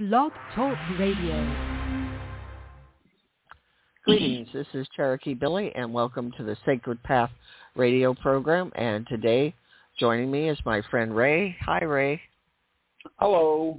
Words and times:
Blog 0.00 0.32
Talk 0.54 0.78
Radio. 0.98 1.56
Greetings, 4.06 4.48
this 4.50 4.66
is 4.72 4.88
Cherokee 4.96 5.34
Billie 5.34 5.72
and 5.74 5.92
welcome 5.92 6.32
to 6.38 6.42
the 6.42 6.56
Sacred 6.64 7.02
Path 7.02 7.28
radio 7.76 8.14
program. 8.14 8.72
And 8.76 9.06
today 9.08 9.54
joining 9.98 10.30
me 10.30 10.48
is 10.48 10.56
my 10.64 10.80
friend 10.90 11.14
Ray. 11.14 11.54
Hi 11.66 11.84
Ray. 11.84 12.18
Hello. 13.18 13.78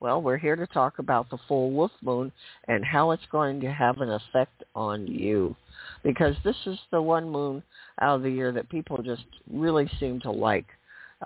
Well, 0.00 0.22
we're 0.22 0.38
here 0.38 0.56
to 0.56 0.66
talk 0.68 0.98
about 0.98 1.28
the 1.28 1.36
full 1.46 1.72
wolf 1.72 1.92
moon 2.00 2.32
and 2.68 2.82
how 2.82 3.10
it's 3.10 3.22
going 3.30 3.60
to 3.60 3.70
have 3.70 3.98
an 3.98 4.08
effect 4.08 4.64
on 4.74 5.06
you. 5.06 5.54
Because 6.02 6.36
this 6.42 6.56
is 6.64 6.78
the 6.90 7.02
one 7.02 7.28
moon 7.28 7.62
out 8.00 8.16
of 8.16 8.22
the 8.22 8.30
year 8.30 8.50
that 8.52 8.70
people 8.70 8.96
just 9.02 9.26
really 9.52 9.90
seem 10.00 10.22
to 10.22 10.30
like. 10.30 10.64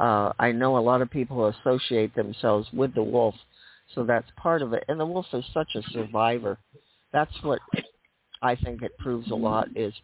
Uh, 0.00 0.32
I 0.38 0.52
know 0.52 0.76
a 0.76 0.80
lot 0.80 1.02
of 1.02 1.10
people 1.10 1.46
associate 1.46 2.14
themselves 2.16 2.68
with 2.72 2.94
the 2.94 3.02
wolf, 3.02 3.34
so 3.94 4.04
that's 4.04 4.28
part 4.36 4.62
of 4.62 4.72
it. 4.72 4.84
And 4.88 4.98
the 4.98 5.06
wolf 5.06 5.26
is 5.32 5.44
such 5.52 5.74
a 5.74 5.82
survivor. 5.90 6.58
That's 7.12 7.32
what 7.42 7.60
I 8.42 8.56
think 8.56 8.82
it 8.82 8.96
proves 8.98 9.30
a 9.30 9.34
lot 9.34 9.68
is 9.74 9.94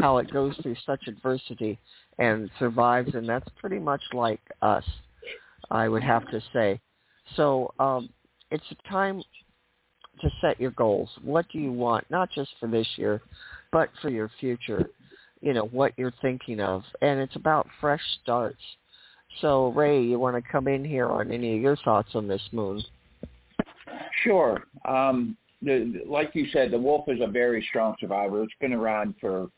how 0.00 0.18
it 0.18 0.32
goes 0.32 0.56
through 0.62 0.76
such 0.86 1.06
adversity 1.06 1.78
and 2.18 2.50
survives, 2.58 3.14
and 3.14 3.28
that's 3.28 3.48
pretty 3.60 3.78
much 3.78 4.00
like 4.12 4.40
us, 4.62 4.84
I 5.70 5.88
would 5.88 6.02
have 6.02 6.28
to 6.30 6.42
say. 6.52 6.80
So 7.36 7.72
um, 7.78 8.08
it's 8.50 8.64
a 8.70 8.88
time 8.88 9.22
to 10.20 10.30
set 10.40 10.60
your 10.60 10.70
goals. 10.72 11.10
What 11.22 11.46
do 11.52 11.58
you 11.58 11.72
want, 11.72 12.10
not 12.10 12.30
just 12.34 12.50
for 12.60 12.68
this 12.68 12.86
year, 12.96 13.20
but 13.70 13.90
for 14.00 14.08
your 14.08 14.30
future? 14.40 14.88
You 15.40 15.52
know, 15.52 15.64
what 15.66 15.92
you're 15.96 16.14
thinking 16.22 16.60
of. 16.60 16.82
And 17.00 17.20
it's 17.20 17.36
about 17.36 17.66
fresh 17.80 18.02
starts. 18.22 18.60
So, 19.40 19.72
Ray, 19.72 20.02
you 20.02 20.18
want 20.18 20.36
to 20.36 20.52
come 20.52 20.68
in 20.68 20.84
here 20.84 21.08
on 21.08 21.32
any 21.32 21.56
of 21.56 21.62
your 21.62 21.76
thoughts 21.76 22.10
on 22.14 22.28
this 22.28 22.42
moon? 22.52 22.82
Sure. 24.22 24.64
Um, 24.84 25.36
the, 25.62 26.02
like 26.06 26.34
you 26.34 26.46
said, 26.52 26.70
the 26.70 26.78
wolf 26.78 27.08
is 27.08 27.20
a 27.20 27.26
very 27.26 27.64
strong 27.68 27.94
survivor. 28.00 28.42
It's 28.42 28.52
been 28.60 28.72
around 28.72 29.14
for 29.20 29.48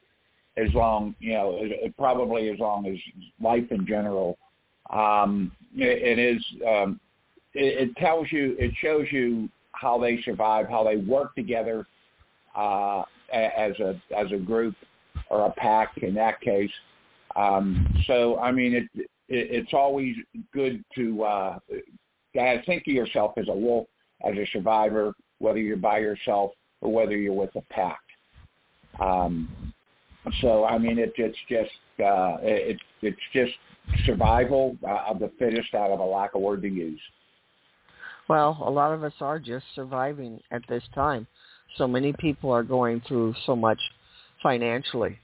as 0.56 0.72
long, 0.74 1.14
you 1.18 1.32
know, 1.32 1.60
probably 1.98 2.50
as 2.50 2.58
long 2.58 2.86
as 2.86 2.96
life 3.40 3.70
in 3.70 3.86
general. 3.86 4.38
Um, 4.90 5.50
it, 5.74 6.18
it 6.18 6.18
is 6.18 6.44
um, 6.66 7.00
it, 7.54 7.88
it 7.88 7.96
tells 7.96 8.30
you, 8.30 8.54
it 8.58 8.72
shows 8.80 9.06
you 9.10 9.48
how 9.72 9.98
they 9.98 10.20
survive, 10.22 10.68
how 10.68 10.84
they 10.84 10.96
work 10.96 11.34
together 11.34 11.86
uh, 12.54 13.02
as 13.32 13.72
a 13.80 14.00
as 14.16 14.30
a 14.32 14.36
group 14.36 14.74
or 15.30 15.46
a 15.46 15.50
pack 15.52 15.92
in 16.02 16.14
that 16.14 16.40
case. 16.40 16.70
Um, 17.36 17.86
so 18.06 18.38
I 18.38 18.52
mean, 18.52 18.74
it, 18.74 18.84
it 18.94 19.08
it's 19.28 19.74
always 19.74 20.14
good 20.52 20.84
to 20.96 21.22
uh, 21.24 21.58
to 22.34 22.62
think 22.66 22.82
of 22.86 22.92
yourself 22.92 23.32
as 23.36 23.48
a 23.48 23.54
wolf, 23.54 23.88
as 24.24 24.36
a 24.36 24.46
survivor, 24.52 25.12
whether 25.38 25.58
you're 25.58 25.76
by 25.76 25.98
yourself 25.98 26.52
or 26.80 26.92
whether 26.92 27.16
you're 27.16 27.34
with 27.34 27.54
a 27.56 27.62
pack. 27.72 28.00
Um, 29.00 29.72
so 30.40 30.64
I 30.64 30.78
mean, 30.78 30.98
it, 30.98 31.12
it's 31.16 31.36
just 31.48 31.70
uh, 32.00 32.38
it, 32.42 32.78
it's 33.02 33.16
just 33.32 33.52
survival 34.06 34.76
uh, 34.86 35.10
of 35.10 35.18
the 35.18 35.30
fittest 35.38 35.74
out 35.74 35.90
of 35.90 36.00
a 36.00 36.04
lack 36.04 36.34
of 36.34 36.40
word 36.40 36.62
to 36.62 36.68
use. 36.68 37.00
Well, 38.28 38.58
a 38.64 38.70
lot 38.70 38.92
of 38.92 39.04
us 39.04 39.12
are 39.20 39.38
just 39.38 39.66
surviving 39.74 40.40
at 40.50 40.62
this 40.68 40.82
time. 40.94 41.26
So 41.76 41.86
many 41.86 42.14
people 42.18 42.50
are 42.50 42.62
going 42.62 43.02
through 43.06 43.34
so 43.44 43.54
much 43.54 43.78
financially. 44.42 45.18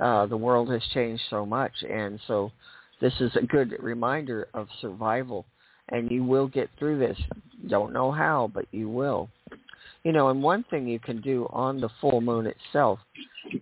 Uh, 0.00 0.26
the 0.26 0.36
world 0.36 0.70
has 0.70 0.82
changed 0.92 1.22
so 1.30 1.46
much, 1.46 1.72
and 1.88 2.18
so 2.26 2.50
this 3.00 3.12
is 3.20 3.30
a 3.36 3.46
good 3.46 3.76
reminder 3.80 4.48
of 4.54 4.66
survival. 4.80 5.44
And 5.92 6.10
you 6.10 6.24
will 6.24 6.48
get 6.48 6.70
through 6.78 6.98
this. 6.98 7.18
Don't 7.68 7.92
know 7.92 8.10
how, 8.10 8.50
but 8.52 8.66
you 8.72 8.88
will. 8.88 9.28
You 10.02 10.12
know, 10.12 10.30
and 10.30 10.42
one 10.42 10.64
thing 10.68 10.88
you 10.88 10.98
can 10.98 11.20
do 11.20 11.46
on 11.50 11.80
the 11.80 11.90
full 12.00 12.20
moon 12.20 12.46
itself 12.46 12.98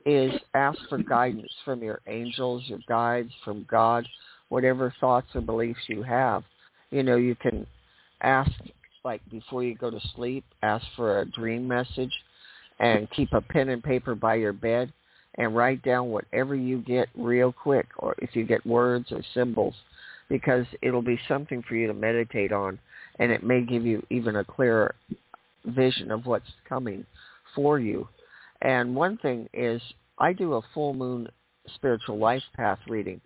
is 0.07 0.33
ask 0.55 0.79
for 0.89 0.99
guidance 0.99 1.53
from 1.65 1.83
your 1.83 2.01
angels, 2.07 2.63
your 2.67 2.79
guides, 2.89 3.33
from 3.45 3.67
God, 3.71 4.07
whatever 4.49 4.95
thoughts 5.01 5.27
or 5.35 5.43
beliefs 5.43 5.81
you 5.89 6.03
have. 6.03 6.45
You 6.91 7.03
know, 7.03 7.17
you 7.17 7.35
can 7.35 7.67
ask 8.23 8.51
like 9.05 9.21
before 9.31 9.65
you 9.65 9.75
go 9.75 9.91
to 9.91 10.01
sleep, 10.15 10.45
ask 10.63 10.85
for 10.97 11.21
a 11.21 11.31
dream 11.31 11.67
message 11.67 12.13
and 12.79 13.11
keep 13.11 13.33
a 13.33 13.41
pen 13.41 13.69
and 13.69 13.83
paper 13.83 14.15
by 14.15 14.35
your 14.35 14.53
bed 14.53 14.93
and 15.37 15.55
write 15.55 15.83
down 15.83 16.09
whatever 16.09 16.55
you 16.55 16.79
get 16.79 17.09
real 17.17 17.53
quick 17.53 17.87
or 17.99 18.15
if 18.19 18.35
you 18.35 18.45
get 18.45 18.65
words 18.67 19.13
or 19.13 19.23
symbols 19.35 19.75
because 20.31 20.65
it'll 20.81 21.03
be 21.03 21.21
something 21.29 21.63
for 21.69 21.75
you 21.75 21.87
to 21.87 21.93
meditate 21.93 22.53
on 22.53 22.79
and 23.19 23.31
it 23.31 23.43
may 23.43 23.61
give 23.61 23.85
you 23.85 24.03
even 24.09 24.37
a 24.37 24.45
clearer 24.45 24.95
vision 25.67 26.11
of 26.11 26.25
what's 26.25 26.51
coming 26.67 27.05
for 27.55 27.79
you. 27.79 28.09
And 28.63 28.97
one 28.97 29.19
thing 29.19 29.47
is 29.53 29.83
I 30.19 30.33
do 30.33 30.55
a 30.55 30.63
full 30.73 30.95
moon 30.95 31.29
spiritual 31.75 32.17
life 32.17 32.43
path 32.57 32.79
reading 32.89 33.21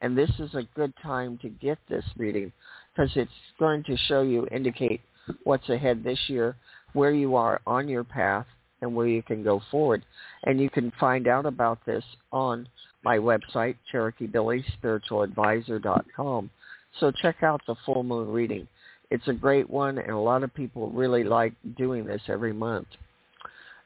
and 0.00 0.16
this 0.16 0.30
is 0.38 0.54
a 0.54 0.68
good 0.74 0.92
time 1.02 1.38
to 1.42 1.48
get 1.48 1.78
this 1.88 2.04
reading 2.16 2.52
because 2.92 3.10
it's 3.16 3.30
going 3.58 3.82
to 3.84 3.96
show 4.08 4.22
you, 4.22 4.46
indicate 4.50 5.00
what's 5.44 5.68
ahead 5.68 6.02
this 6.02 6.18
year, 6.28 6.56
where 6.92 7.12
you 7.12 7.36
are 7.36 7.60
on 7.66 7.88
your 7.88 8.04
path, 8.04 8.46
and 8.80 8.94
where 8.94 9.06
you 9.06 9.22
can 9.22 9.42
go 9.42 9.60
forward. 9.70 10.02
And 10.44 10.60
you 10.60 10.70
can 10.70 10.92
find 10.98 11.28
out 11.28 11.46
about 11.46 11.84
this 11.86 12.04
on 12.32 12.68
my 13.04 13.18
website, 13.18 13.76
CherokeeBillieSpiritualAdvisor.com. 13.92 16.50
So 16.98 17.12
check 17.22 17.36
out 17.42 17.60
the 17.66 17.76
full 17.86 18.02
moon 18.02 18.28
reading. 18.28 18.66
It's 19.10 19.28
a 19.28 19.32
great 19.32 19.68
one, 19.68 19.98
and 19.98 20.10
a 20.10 20.18
lot 20.18 20.42
of 20.42 20.54
people 20.54 20.90
really 20.90 21.24
like 21.24 21.52
doing 21.76 22.04
this 22.04 22.22
every 22.28 22.52
month. 22.52 22.86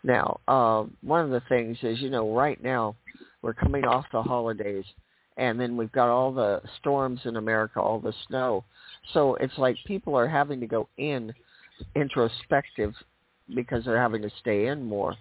Now, 0.03 0.41
uh, 0.47 0.84
one 1.03 1.25
of 1.25 1.31
the 1.31 1.43
things 1.49 1.78
is, 1.83 2.00
you 2.00 2.10
know, 2.10 2.34
right 2.34 2.62
now 2.62 2.94
we're 3.41 3.54
coming 3.54 3.84
off 3.84 4.04
the 4.12 4.22
holidays, 4.22 4.84
and 5.38 5.59
then 5.59 5.77
we've 5.77 5.93
got 5.93 6.10
all 6.10 6.33
the 6.33 6.60
storms 6.78 7.21
in 7.25 7.37
America, 7.37 7.81
all 7.81 8.00
the 8.00 8.12
snow. 8.28 8.65
So 9.12 9.34
it's 9.37 9.56
like 9.56 9.77
people 9.87 10.16
are 10.16 10.28
having 10.28 10.60
to 10.60 10.66
go 10.66 10.88
in 10.99 11.33
introspective 11.94 12.93
because 13.55 13.84
they're 13.84 14.00
having 14.00 14.22
to 14.22 14.31
stay 14.41 14.66
in 14.66 14.84
more. 14.84 15.15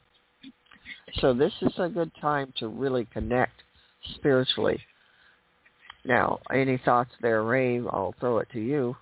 So 1.19 1.33
this 1.33 1.53
is 1.61 1.73
a 1.77 1.89
good 1.89 2.11
time 2.19 2.53
to 2.57 2.67
really 2.67 3.05
connect 3.05 3.63
spiritually. 4.15 4.79
Now, 6.05 6.39
any 6.53 6.79
thoughts 6.83 7.11
there, 7.21 7.43
Ray? 7.43 7.79
I'll 7.79 8.15
throw 8.19 8.39
it 8.39 8.49
to 8.53 8.59
you. 8.59 8.95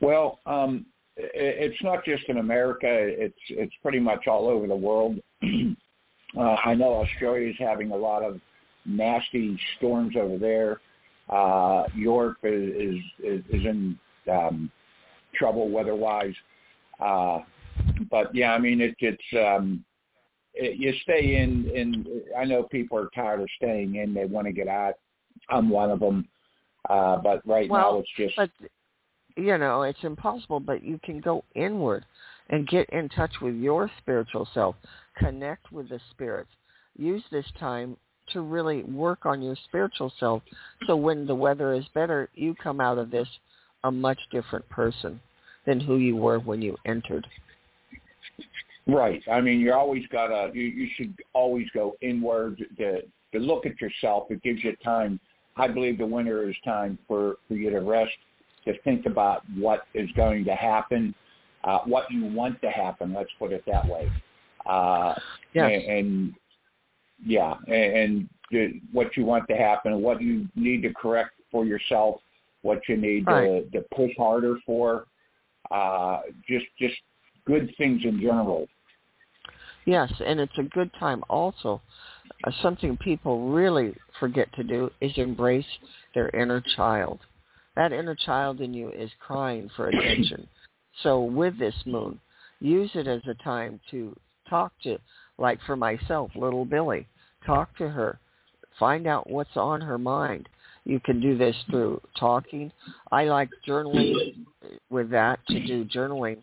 Well, 0.00 0.40
um, 0.44 0.86
it's 1.16 1.82
not 1.82 2.04
just 2.04 2.24
in 2.28 2.38
America; 2.38 2.88
it's 2.88 3.38
it's 3.48 3.72
pretty 3.82 4.00
much 4.00 4.26
all 4.26 4.48
over 4.48 4.66
the 4.66 4.76
world. 4.76 5.18
uh, 5.42 6.56
I 6.64 6.74
know 6.74 6.94
Australia 6.94 7.48
is 7.48 7.56
having 7.58 7.90
a 7.90 7.96
lot 7.96 8.22
of 8.22 8.40
nasty 8.84 9.58
storms 9.76 10.14
over 10.20 10.36
there. 10.38 10.80
Uh, 11.28 11.84
is 11.94 12.96
is, 13.22 13.42
is 13.48 13.64
in 13.64 13.98
um, 14.30 14.70
trouble 15.34 15.70
weather-wise. 15.70 16.34
Uh, 17.00 17.38
but 18.10 18.34
yeah, 18.34 18.52
I 18.52 18.58
mean 18.58 18.80
it, 18.80 18.94
it's 18.98 19.22
um, 19.34 19.84
it, 20.54 20.78
you 20.78 20.92
stay 21.02 21.36
in. 21.36 21.68
In 21.68 22.22
I 22.38 22.44
know 22.44 22.64
people 22.64 22.98
are 22.98 23.08
tired 23.14 23.40
of 23.40 23.48
staying 23.56 23.96
in; 23.96 24.14
they 24.14 24.24
want 24.24 24.46
to 24.46 24.52
get 24.52 24.68
out. 24.68 24.94
I'm 25.48 25.68
one 25.68 25.90
of 25.90 26.00
them. 26.00 26.28
Uh, 26.88 27.16
but 27.16 27.46
right 27.46 27.68
well, 27.68 27.94
now, 27.94 27.98
it's 27.98 28.08
just. 28.16 28.36
But, 28.36 28.50
you 29.36 29.58
know, 29.58 29.82
it's 29.82 30.02
impossible. 30.02 30.60
But 30.60 30.82
you 30.82 31.00
can 31.02 31.20
go 31.20 31.44
inward 31.54 32.04
and 32.50 32.68
get 32.68 32.88
in 32.90 33.08
touch 33.08 33.32
with 33.40 33.54
your 33.54 33.90
spiritual 33.98 34.46
self. 34.54 34.76
Connect 35.16 35.72
with 35.72 35.88
the 35.88 36.00
spirits. 36.10 36.50
Use 36.96 37.22
this 37.30 37.46
time 37.58 37.96
to 38.32 38.40
really 38.40 38.82
work 38.84 39.26
on 39.26 39.42
your 39.42 39.56
spiritual 39.64 40.10
self 40.18 40.42
so 40.86 40.96
when 40.96 41.26
the 41.26 41.34
weather 41.34 41.74
is 41.74 41.84
better, 41.94 42.28
you 42.34 42.54
come 42.54 42.80
out 42.80 42.98
of 42.98 43.10
this 43.10 43.28
a 43.84 43.90
much 43.90 44.18
different 44.30 44.68
person 44.68 45.20
than 45.66 45.80
who 45.80 45.96
you 45.96 46.16
were 46.16 46.38
when 46.38 46.62
you 46.62 46.76
entered. 46.84 47.26
Right. 48.86 49.22
I 49.30 49.40
mean, 49.40 49.60
you 49.60 49.72
always 49.72 50.04
gotta. 50.12 50.50
You, 50.52 50.62
you 50.62 50.88
should 50.96 51.14
always 51.32 51.66
go 51.72 51.96
inward 52.02 52.62
to 52.78 53.00
to 53.32 53.38
look 53.38 53.66
at 53.66 53.80
yourself. 53.80 54.30
It 54.30 54.42
gives 54.42 54.62
you 54.62 54.76
time. 54.84 55.18
I 55.56 55.68
believe 55.68 55.98
the 55.98 56.06
winter 56.06 56.48
is 56.48 56.56
time 56.64 56.98
for 57.08 57.36
for 57.48 57.54
you 57.54 57.70
to 57.70 57.80
rest, 57.80 58.12
to 58.66 58.78
think 58.82 59.06
about 59.06 59.42
what 59.56 59.82
is 59.94 60.10
going 60.12 60.44
to 60.44 60.54
happen, 60.54 61.14
uh, 61.64 61.78
what 61.86 62.10
you 62.10 62.26
want 62.26 62.60
to 62.60 62.70
happen. 62.70 63.14
Let's 63.14 63.30
put 63.38 63.52
it 63.52 63.64
that 63.66 63.86
way. 63.88 64.10
Uh, 64.66 65.14
yes. 65.52 65.70
and, 65.72 65.98
and 65.98 66.34
yeah, 67.24 67.54
and, 67.66 68.28
and 68.52 68.80
what 68.92 69.16
you 69.16 69.24
want 69.24 69.46
to 69.48 69.56
happen, 69.56 70.00
what 70.02 70.20
you 70.20 70.46
need 70.54 70.82
to 70.82 70.92
correct 70.92 71.32
for 71.50 71.64
yourself, 71.64 72.20
what 72.62 72.80
you 72.88 72.96
need 72.96 73.26
right. 73.26 73.70
to, 73.72 73.80
to 73.80 73.84
push 73.94 74.10
harder 74.16 74.56
for, 74.66 75.06
uh, 75.70 76.20
just 76.48 76.66
just 76.78 76.96
good 77.46 77.72
things 77.76 78.02
in 78.04 78.20
general. 78.20 78.66
Yes, 79.86 80.12
and 80.24 80.40
it's 80.40 80.58
a 80.58 80.62
good 80.62 80.90
time 80.98 81.22
also. 81.28 81.80
Uh, 82.44 82.50
something 82.62 82.96
people 82.96 83.50
really 83.50 83.94
forget 84.18 84.52
to 84.54 84.62
do 84.62 84.90
is 85.00 85.12
embrace 85.16 85.66
their 86.14 86.30
inner 86.30 86.62
child. 86.76 87.20
That 87.76 87.92
inner 87.92 88.14
child 88.14 88.60
in 88.60 88.72
you 88.72 88.90
is 88.90 89.10
crying 89.20 89.70
for 89.76 89.88
attention. 89.88 90.46
So 91.02 91.24
with 91.24 91.58
this 91.58 91.74
moon, 91.86 92.20
use 92.60 92.88
it 92.94 93.08
as 93.08 93.20
a 93.26 93.34
time 93.42 93.80
to 93.90 94.16
talk 94.48 94.72
to, 94.84 94.96
like 95.38 95.58
for 95.66 95.74
myself, 95.74 96.30
little 96.36 96.64
Billie, 96.64 97.08
talk 97.44 97.76
to 97.78 97.88
her, 97.88 98.20
find 98.78 99.08
out 99.08 99.28
what's 99.28 99.56
on 99.56 99.80
her 99.80 99.98
mind. 99.98 100.48
You 100.84 101.00
can 101.00 101.20
do 101.20 101.36
this 101.36 101.56
through 101.68 102.00
talking. 102.16 102.70
I 103.10 103.24
like 103.24 103.48
journaling 103.66 104.44
with 104.88 105.10
that 105.10 105.40
to 105.48 105.66
do 105.66 105.84
journaling. 105.84 106.40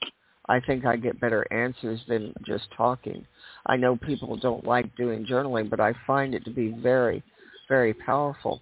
I 0.52 0.60
think 0.60 0.86
I 0.86 0.98
get 0.98 1.22
better 1.22 1.48
answers 1.50 2.02
than 2.10 2.34
just 2.46 2.66
talking. 2.76 3.26
I 3.68 3.78
know 3.78 3.96
people 3.96 4.36
don't 4.36 4.66
like 4.66 4.94
doing 4.98 5.26
journaling, 5.26 5.70
but 5.70 5.80
I 5.80 5.94
find 6.06 6.36
it 6.36 6.44
to 6.44 6.52
be 6.52 6.76
very, 6.84 7.24
very 7.70 7.94
powerful 7.94 8.60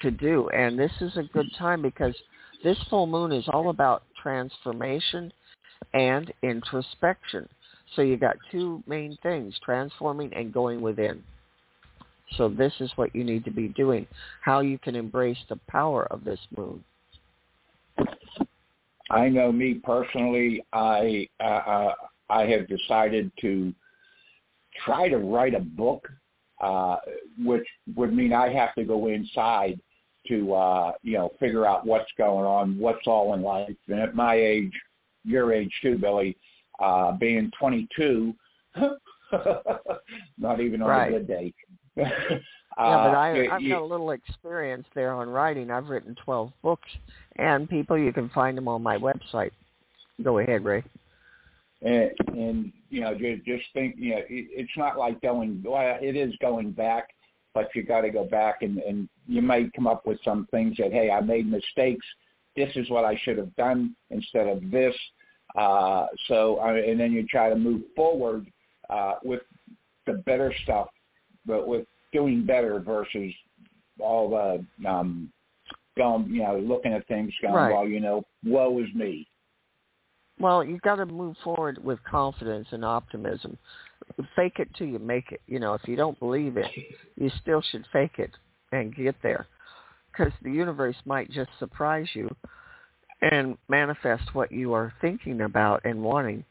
to 0.00 0.10
do. 0.12 0.48
And 0.50 0.78
this 0.78 0.92
is 1.00 1.16
a 1.16 1.24
good 1.32 1.48
time 1.58 1.82
because 1.82 2.14
this 2.62 2.78
full 2.88 3.08
moon 3.08 3.32
is 3.32 3.48
all 3.52 3.70
about 3.70 4.04
transformation 4.22 5.32
and 5.92 6.32
introspection. 6.44 7.48
So 7.96 8.02
you 8.02 8.16
got 8.16 8.36
two 8.52 8.80
main 8.86 9.18
things, 9.20 9.58
transforming 9.64 10.32
and 10.34 10.54
going 10.54 10.80
within. 10.80 11.24
So 12.36 12.48
this 12.48 12.74
is 12.78 12.92
what 12.94 13.12
you 13.12 13.24
need 13.24 13.44
to 13.44 13.50
be 13.50 13.66
doing, 13.66 14.06
how 14.44 14.60
you 14.60 14.78
can 14.78 14.94
embrace 14.94 15.38
the 15.48 15.58
power 15.66 16.06
of 16.12 16.22
this 16.22 16.38
moon. 16.56 16.84
I 19.10 19.28
know 19.28 19.50
me 19.52 19.74
personally, 19.74 20.64
I 20.72 21.28
uh, 21.40 21.44
uh, 21.44 21.94
I 22.30 22.46
have 22.46 22.68
decided 22.68 23.32
to 23.40 23.72
try 24.84 25.08
to 25.08 25.18
write 25.18 25.54
a 25.54 25.60
book, 25.60 26.06
uh, 26.60 26.96
which 27.42 27.66
would 27.96 28.14
mean 28.14 28.32
I 28.32 28.52
have 28.52 28.74
to 28.74 28.84
go 28.84 29.08
inside 29.08 29.80
to 30.28 30.54
uh, 30.54 30.92
you 31.02 31.14
know 31.14 31.32
figure 31.40 31.66
out 31.66 31.86
what's 31.86 32.10
going 32.18 32.44
on, 32.44 32.78
what's 32.78 33.06
all 33.06 33.34
in 33.34 33.42
life. 33.42 33.74
And 33.88 34.00
at 34.00 34.14
my 34.14 34.34
age, 34.34 34.72
your 35.24 35.52
age 35.52 35.72
too, 35.82 35.96
Billie, 35.96 36.36
uh, 36.80 37.12
being 37.12 37.50
22, 37.58 38.34
not 40.38 40.60
even 40.60 40.82
on 40.82 40.88
right. 40.88 41.14
a 41.14 41.18
good 41.18 41.26
day. 41.26 41.54
yeah, 42.78 43.08
but 43.08 43.16
I, 43.16 43.56
I've 43.56 43.68
got 43.68 43.82
a 43.82 43.84
little 43.84 44.12
experience 44.12 44.86
there 44.94 45.12
on 45.12 45.28
writing. 45.28 45.70
I've 45.70 45.88
written 45.88 46.14
12 46.24 46.52
books, 46.62 46.88
and 47.36 47.68
people, 47.68 47.98
you 47.98 48.12
can 48.12 48.28
find 48.30 48.56
them 48.56 48.68
on 48.68 48.82
my 48.82 48.96
website. 48.96 49.50
Go 50.22 50.38
ahead, 50.38 50.64
Ray. 50.64 50.84
And, 51.82 52.10
and 52.28 52.72
you 52.90 53.00
know, 53.00 53.14
just, 53.14 53.44
just 53.44 53.64
think, 53.72 53.96
you 53.98 54.10
know, 54.10 54.18
it, 54.18 54.26
it's 54.28 54.76
not 54.76 54.96
like 54.96 55.20
going. 55.20 55.62
Well, 55.64 55.98
it 56.00 56.16
is 56.16 56.34
going 56.40 56.72
back, 56.72 57.08
but 57.54 57.68
you 57.74 57.82
got 57.82 58.02
to 58.02 58.10
go 58.10 58.24
back, 58.24 58.62
and, 58.62 58.78
and 58.78 59.08
you 59.26 59.42
might 59.42 59.72
come 59.72 59.86
up 59.86 60.06
with 60.06 60.18
some 60.24 60.46
things 60.50 60.76
that, 60.78 60.92
hey, 60.92 61.10
I 61.10 61.20
made 61.20 61.50
mistakes. 61.50 62.06
This 62.56 62.70
is 62.76 62.90
what 62.90 63.04
I 63.04 63.20
should 63.24 63.38
have 63.38 63.54
done 63.56 63.94
instead 64.10 64.46
of 64.46 64.70
this. 64.70 64.94
Uh, 65.56 66.06
so, 66.28 66.60
and 66.60 66.98
then 66.98 67.12
you 67.12 67.26
try 67.26 67.48
to 67.48 67.56
move 67.56 67.82
forward 67.96 68.46
uh, 68.90 69.14
with 69.24 69.40
the 70.06 70.14
better 70.14 70.52
stuff, 70.62 70.88
but 71.46 71.66
with 71.66 71.86
doing 72.12 72.44
better 72.44 72.80
versus 72.80 73.32
all 74.00 74.30
the 74.30 74.88
um, 74.88 75.32
going, 75.96 76.28
you 76.30 76.42
know, 76.42 76.58
looking 76.58 76.92
at 76.92 77.06
things 77.08 77.32
going, 77.42 77.54
right. 77.54 77.72
well, 77.72 77.86
you 77.86 78.00
know, 78.00 78.24
woe 78.44 78.78
is 78.80 78.88
me. 78.94 79.26
Well, 80.40 80.62
you've 80.62 80.82
got 80.82 80.96
to 80.96 81.06
move 81.06 81.36
forward 81.42 81.82
with 81.84 81.98
confidence 82.08 82.68
and 82.70 82.84
optimism. 82.84 83.58
Fake 84.36 84.54
it 84.58 84.68
till 84.76 84.86
you 84.86 85.00
make 85.00 85.32
it. 85.32 85.40
You 85.46 85.58
know, 85.58 85.74
if 85.74 85.82
you 85.86 85.96
don't 85.96 86.18
believe 86.20 86.56
it, 86.56 86.70
you 87.16 87.30
still 87.42 87.60
should 87.70 87.84
fake 87.92 88.18
it 88.18 88.30
and 88.72 88.94
get 88.94 89.16
there. 89.22 89.46
Because 90.10 90.32
the 90.42 90.50
universe 90.50 90.96
might 91.04 91.30
just 91.30 91.50
surprise 91.58 92.06
you 92.14 92.28
and 93.20 93.58
manifest 93.68 94.34
what 94.34 94.52
you 94.52 94.72
are 94.72 94.92
thinking 95.00 95.40
about 95.40 95.84
and 95.84 96.02
wanting. 96.02 96.44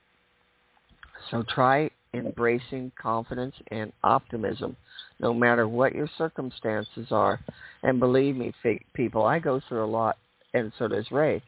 So 1.32 1.44
try 1.48 1.90
embracing 2.18 2.92
confidence 3.00 3.56
and 3.72 3.92
optimism 4.04 4.76
no 5.20 5.34
matter 5.34 5.68
what 5.68 5.96
your 5.96 6.10
circumstances 6.18 7.08
are. 7.12 7.40
And 7.84 8.00
believe 8.00 8.36
me, 8.36 8.54
people, 8.94 9.24
I 9.24 9.40
go 9.40 9.62
through 9.68 9.86
a 9.86 9.88
lot, 9.88 10.18
and 10.54 10.72
so 10.78 10.88
does 10.88 11.10
Ray. 11.12 11.42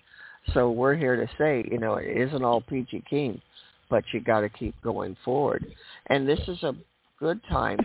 So 0.53 0.71
we're 0.71 0.95
here 0.95 1.15
to 1.15 1.29
say, 1.37 1.63
you 1.69 1.77
know, 1.77 1.95
it 1.95 2.17
isn't 2.17 2.43
all 2.43 2.61
peachy 2.61 3.03
keen, 3.09 3.41
but 3.89 4.03
you 4.13 4.21
got 4.21 4.41
to 4.41 4.49
keep 4.49 4.79
going 4.81 5.15
forward. 5.23 5.65
And 6.07 6.27
this 6.27 6.39
is 6.47 6.63
a 6.63 6.75
good 7.19 7.39
time 7.49 7.79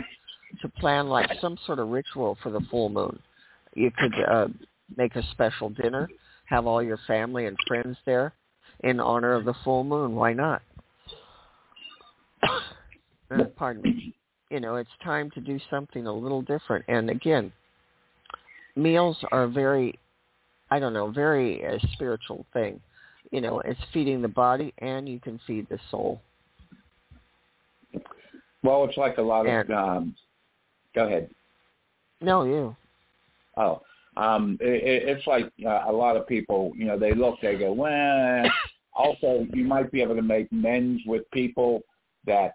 to 0.63 0.69
plan 0.69 1.09
like 1.09 1.29
some 1.41 1.59
sort 1.67 1.79
of 1.79 1.89
ritual 1.89 2.39
for 2.43 2.51
the 2.51 2.61
full 2.71 2.89
moon. 2.89 3.19
You 3.75 3.91
could 3.91 4.15
uh, 4.31 4.49
make 4.97 5.17
a 5.17 5.23
special 5.33 5.71
dinner, 5.71 6.09
have 6.47 6.67
all 6.67 6.83
your 6.83 6.99
family 7.07 7.47
and 7.47 7.57
friends 7.67 7.97
there 8.07 8.33
in 8.81 9.01
honor 9.01 9.35
of 9.35 9.45
the 9.45 9.55
full 9.65 9.85
moon. 9.85 10.15
Why 10.15 10.33
not? 10.33 10.63
Uh, 13.31 13.45
pardon 13.57 13.83
me. 13.83 14.15
You 14.51 14.61
know, 14.61 14.77
it's 14.77 14.91
time 15.03 15.31
to 15.33 15.41
do 15.41 15.59
something 15.71 16.07
a 16.07 16.13
little 16.13 16.43
different. 16.43 16.85
And 16.89 17.11
again, 17.11 17.53
meals 18.77 19.17
are 19.33 19.49
very, 19.49 19.99
I 20.71 20.79
don't 20.79 20.93
know, 20.93 21.11
very 21.11 21.65
uh, 21.67 21.79
spiritual 21.93 22.47
thing. 22.53 22.81
You 23.31 23.41
know, 23.41 23.61
it's 23.61 23.81
feeding 23.93 24.23
the 24.23 24.29
body 24.29 24.73
and 24.79 25.09
you 25.09 25.19
can 25.19 25.41
feed 25.47 25.67
the 25.69 25.79
soul. 25.91 26.21
Well, 28.63 28.85
it's 28.85 28.97
like 28.97 29.19
a 29.19 29.23
lot 29.23 29.47
and, 29.47 29.71
of. 29.71 29.77
Um, 29.77 30.15
go 30.95 31.07
ahead. 31.07 31.31
No, 32.21 32.45
you. 32.45 32.77
Oh, 33.57 33.83
um, 34.17 34.57
it, 34.61 35.09
it's 35.09 35.27
like 35.27 35.51
uh, 35.67 35.85
a 35.87 35.93
lot 35.93 36.17
of 36.17 36.27
people. 36.27 36.73
You 36.77 36.87
know, 36.87 36.99
they 36.99 37.15
look, 37.15 37.37
they 37.41 37.57
go, 37.57 37.73
well. 37.73 38.45
Also, 38.97 39.45
you 39.53 39.65
might 39.65 39.91
be 39.91 40.01
able 40.03 40.15
to 40.15 40.23
make 40.23 40.47
amends 40.53 41.03
with 41.05 41.29
people 41.33 41.83
that 42.27 42.55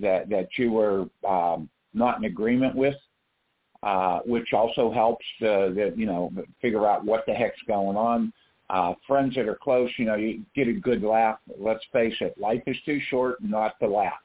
that 0.00 0.28
that 0.28 0.48
you 0.56 0.72
were 0.72 1.06
um, 1.28 1.68
not 1.94 2.18
in 2.18 2.24
agreement 2.24 2.74
with, 2.74 2.96
uh, 3.82 4.20
which 4.26 4.52
also 4.52 4.92
helps 4.92 5.24
to 5.40 5.72
that 5.76 5.94
you 5.96 6.06
know 6.06 6.32
figure 6.60 6.86
out 6.86 7.04
what 7.04 7.24
the 7.26 7.32
heck's 7.32 7.60
going 7.66 7.96
on. 7.96 8.32
Uh, 8.68 8.94
friends 9.06 9.34
that 9.36 9.46
are 9.46 9.58
close, 9.62 9.88
you 9.96 10.04
know, 10.04 10.16
you 10.16 10.42
get 10.56 10.66
a 10.66 10.72
good 10.72 11.02
laugh. 11.02 11.38
Let's 11.56 11.84
face 11.92 12.14
it, 12.20 12.36
life 12.36 12.62
is 12.66 12.76
too 12.84 13.00
short 13.10 13.36
not 13.40 13.78
to 13.78 13.86
laugh 13.86 14.18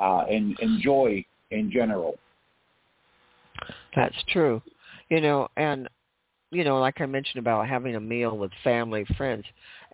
uh, 0.00 0.24
and 0.28 0.58
enjoy 0.60 1.24
in 1.52 1.70
general. 1.70 2.18
That's 3.94 4.16
true, 4.32 4.60
you 5.08 5.20
know, 5.20 5.48
and 5.56 5.88
you 6.50 6.64
know, 6.64 6.80
like 6.80 7.00
I 7.00 7.06
mentioned 7.06 7.38
about 7.38 7.68
having 7.68 7.94
a 7.94 8.00
meal 8.00 8.36
with 8.36 8.50
family, 8.64 9.06
friends, 9.16 9.44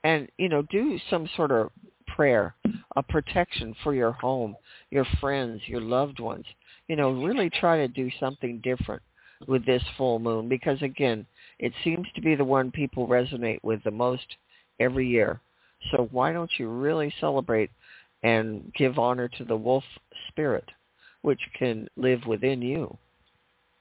and 0.05 0.29
you 0.39 0.49
know, 0.49 0.63
do 0.63 0.99
some 1.11 1.29
sort 1.37 1.51
of 1.51 1.71
prayer, 2.17 2.55
a 2.97 3.03
protection 3.03 3.77
for 3.85 3.95
your 3.95 4.13
home, 4.13 4.57
your 4.91 5.07
friends, 5.21 5.61
your 5.67 5.83
loved 5.83 6.19
ones. 6.19 6.47
You 6.89 6.97
know, 6.97 7.11
really 7.11 7.51
try 7.51 7.77
to 7.77 7.89
do 7.89 8.11
something 8.19 8.61
different 8.65 9.03
with 9.47 9.67
this 9.67 9.83
full 9.99 10.19
moon 10.19 10.49
because 10.49 10.81
again, 10.81 11.27
it 11.59 11.73
seems 11.85 12.07
to 12.15 12.23
be 12.23 12.35
the 12.35 12.45
one 12.45 12.71
people 12.71 13.07
resonate 13.07 13.63
with 13.63 13.85
the 13.85 13.91
most 13.91 14.25
every 14.81 15.07
year. 15.07 15.41
So 15.91 16.09
why 16.11 16.33
don't 16.33 16.51
you 16.59 16.69
really 16.69 17.13
celebrate 17.21 17.71
and 18.23 18.73
give 18.75 18.99
honor 18.99 19.29
to 19.29 19.45
the 19.45 19.57
wolf 19.57 19.85
spirit, 20.29 20.65
which 21.23 21.41
can 21.59 21.87
live 21.97 22.25
within 22.27 22.63
you? 22.63 22.97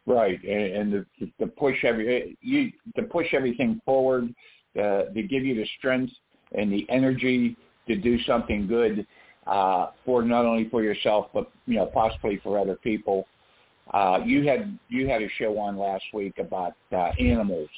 Right, 0.06 0.44
and, 0.44 0.94
and 0.94 1.06
to, 1.20 1.28
to 1.40 1.48
push 1.48 1.84
every 1.84 2.38
you 2.42 2.72
to 2.96 3.04
push 3.04 3.34
everything 3.34 3.82
forward, 3.86 4.36
uh, 4.78 5.06
to 5.06 5.24
give 5.24 5.44
you 5.44 5.56
the 5.56 5.68
strength 5.80 6.14
and 6.56 6.72
the 6.72 6.86
energy 6.90 7.56
to 7.88 7.96
do 7.96 8.22
something 8.24 8.68
good 8.68 9.06
uh, 9.48 9.88
for 10.06 10.24
not 10.24 10.46
only 10.46 10.70
for 10.70 10.84
yourself 10.84 11.28
but 11.34 11.52
you 11.66 11.76
know 11.76 11.86
possibly 11.86 12.40
for 12.44 12.60
other 12.60 12.76
people. 12.76 13.28
Uh, 13.94 14.20
you 14.26 14.48
had 14.48 14.78
you 14.90 15.08
had 15.08 15.22
a 15.22 15.30
show 15.38 15.58
on 15.60 15.78
last 15.78 16.04
week 16.14 16.38
about 16.40 16.74
uh, 16.92 17.12
animals, 17.20 17.70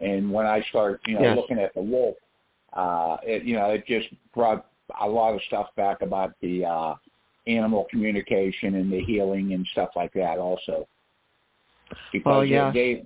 and 0.00 0.30
when 0.30 0.46
I 0.46 0.62
started 0.68 1.00
you 1.06 1.14
know 1.14 1.22
yes. 1.22 1.36
looking 1.36 1.58
at 1.58 1.72
the 1.74 1.80
wolf, 1.80 2.16
uh, 2.74 3.16
it 3.22 3.44
you 3.44 3.56
know 3.56 3.70
it 3.70 3.86
just 3.86 4.08
brought 4.34 4.66
a 5.00 5.08
lot 5.08 5.34
of 5.34 5.40
stuff 5.46 5.68
back 5.76 6.02
about 6.02 6.34
the 6.42 6.64
uh, 6.64 6.94
animal 7.46 7.86
communication 7.90 8.74
and 8.74 8.92
the 8.92 9.02
healing 9.04 9.54
and 9.54 9.66
stuff 9.72 9.90
like 9.96 10.12
that 10.12 10.38
also. 10.38 10.86
Because 12.12 12.26
well, 12.26 12.44
yeah. 12.44 12.70
they 12.72 13.04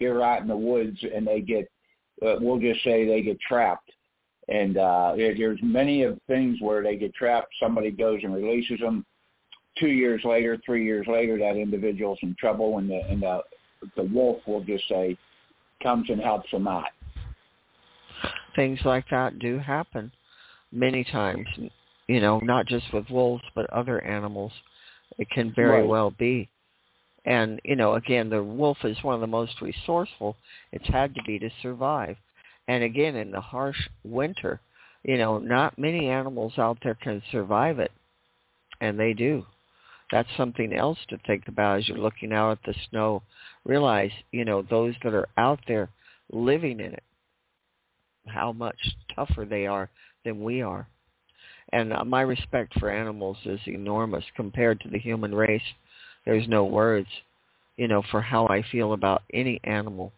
they're 0.00 0.22
out 0.22 0.40
in 0.40 0.48
the 0.48 0.56
woods 0.56 0.98
and 1.14 1.26
they 1.26 1.40
get 1.40 1.70
uh, 2.24 2.36
we'll 2.40 2.58
just 2.58 2.82
say 2.82 3.06
they 3.06 3.22
get 3.22 3.38
trapped 3.40 3.90
and 4.48 4.76
uh, 4.76 5.12
there's 5.16 5.58
many 5.62 6.02
of 6.02 6.18
things 6.26 6.58
where 6.60 6.82
they 6.82 6.96
get 6.96 7.14
trapped. 7.14 7.48
Somebody 7.60 7.90
goes 7.90 8.20
and 8.22 8.34
releases 8.34 8.80
them. 8.80 9.04
Two 9.78 9.88
years 9.88 10.22
later, 10.24 10.58
three 10.64 10.84
years 10.84 11.06
later, 11.06 11.38
that 11.38 11.56
individual's 11.56 12.18
in 12.22 12.34
trouble, 12.38 12.78
and 12.78 12.90
the 12.90 13.00
and 13.08 13.22
the 13.22 13.40
the 13.96 14.02
wolf 14.02 14.38
will 14.46 14.64
just 14.64 14.88
say 14.88 15.16
comes 15.82 16.10
and 16.10 16.20
helps 16.20 16.50
them 16.50 16.66
out. 16.66 16.88
Things 18.56 18.80
like 18.84 19.04
that 19.10 19.38
do 19.38 19.58
happen 19.58 20.10
many 20.72 21.04
times. 21.04 21.46
You 22.08 22.20
know, 22.20 22.40
not 22.40 22.66
just 22.66 22.92
with 22.92 23.08
wolves, 23.10 23.44
but 23.54 23.70
other 23.70 24.02
animals. 24.02 24.52
It 25.18 25.28
can 25.30 25.52
very 25.54 25.80
right. 25.80 25.88
well 25.88 26.10
be. 26.10 26.48
And, 27.24 27.60
you 27.64 27.76
know, 27.76 27.94
again, 27.94 28.30
the 28.30 28.42
wolf 28.42 28.78
is 28.84 28.96
one 29.02 29.14
of 29.14 29.20
the 29.20 29.26
most 29.26 29.60
resourceful. 29.60 30.36
It's 30.72 30.88
had 30.88 31.14
to 31.14 31.22
be 31.26 31.38
to 31.38 31.50
survive. 31.60 32.16
And 32.68 32.84
again, 32.84 33.16
in 33.16 33.32
the 33.32 33.40
harsh 33.40 33.88
winter, 34.04 34.60
You 35.04 35.16
know, 35.16 35.38
not 35.38 35.78
many 35.78 36.08
animals 36.08 36.54
out 36.58 36.78
there 36.82 36.94
can 36.94 37.22
survive 37.30 37.78
it, 37.78 37.92
and 38.80 38.98
they 38.98 39.14
do. 39.14 39.46
That's 40.10 40.28
something 40.36 40.72
else 40.72 40.98
to 41.08 41.18
think 41.26 41.48
about 41.48 41.78
as 41.78 41.88
you're 41.88 41.98
looking 41.98 42.32
out 42.32 42.52
at 42.52 42.62
the 42.64 42.74
snow. 42.90 43.22
Realize, 43.64 44.10
you 44.32 44.44
know, 44.44 44.62
those 44.62 44.94
that 45.02 45.14
are 45.14 45.28
out 45.36 45.60
there 45.68 45.88
living 46.32 46.80
in 46.80 46.92
it, 46.92 47.02
how 48.26 48.52
much 48.52 48.76
tougher 49.14 49.44
they 49.44 49.66
are 49.66 49.90
than 50.24 50.42
we 50.42 50.62
are. 50.62 50.86
And 51.72 51.92
uh, 51.92 52.04
my 52.04 52.22
respect 52.22 52.78
for 52.78 52.90
animals 52.90 53.36
is 53.44 53.60
enormous 53.66 54.24
compared 54.36 54.80
to 54.80 54.88
the 54.88 54.98
human 54.98 55.34
race. 55.34 55.62
There's 56.24 56.48
no 56.48 56.64
words, 56.64 57.08
you 57.76 57.88
know, 57.88 58.02
for 58.10 58.22
how 58.22 58.46
I 58.48 58.62
feel 58.72 58.94
about 58.94 59.22
any 59.32 59.60
animal, 59.64 60.12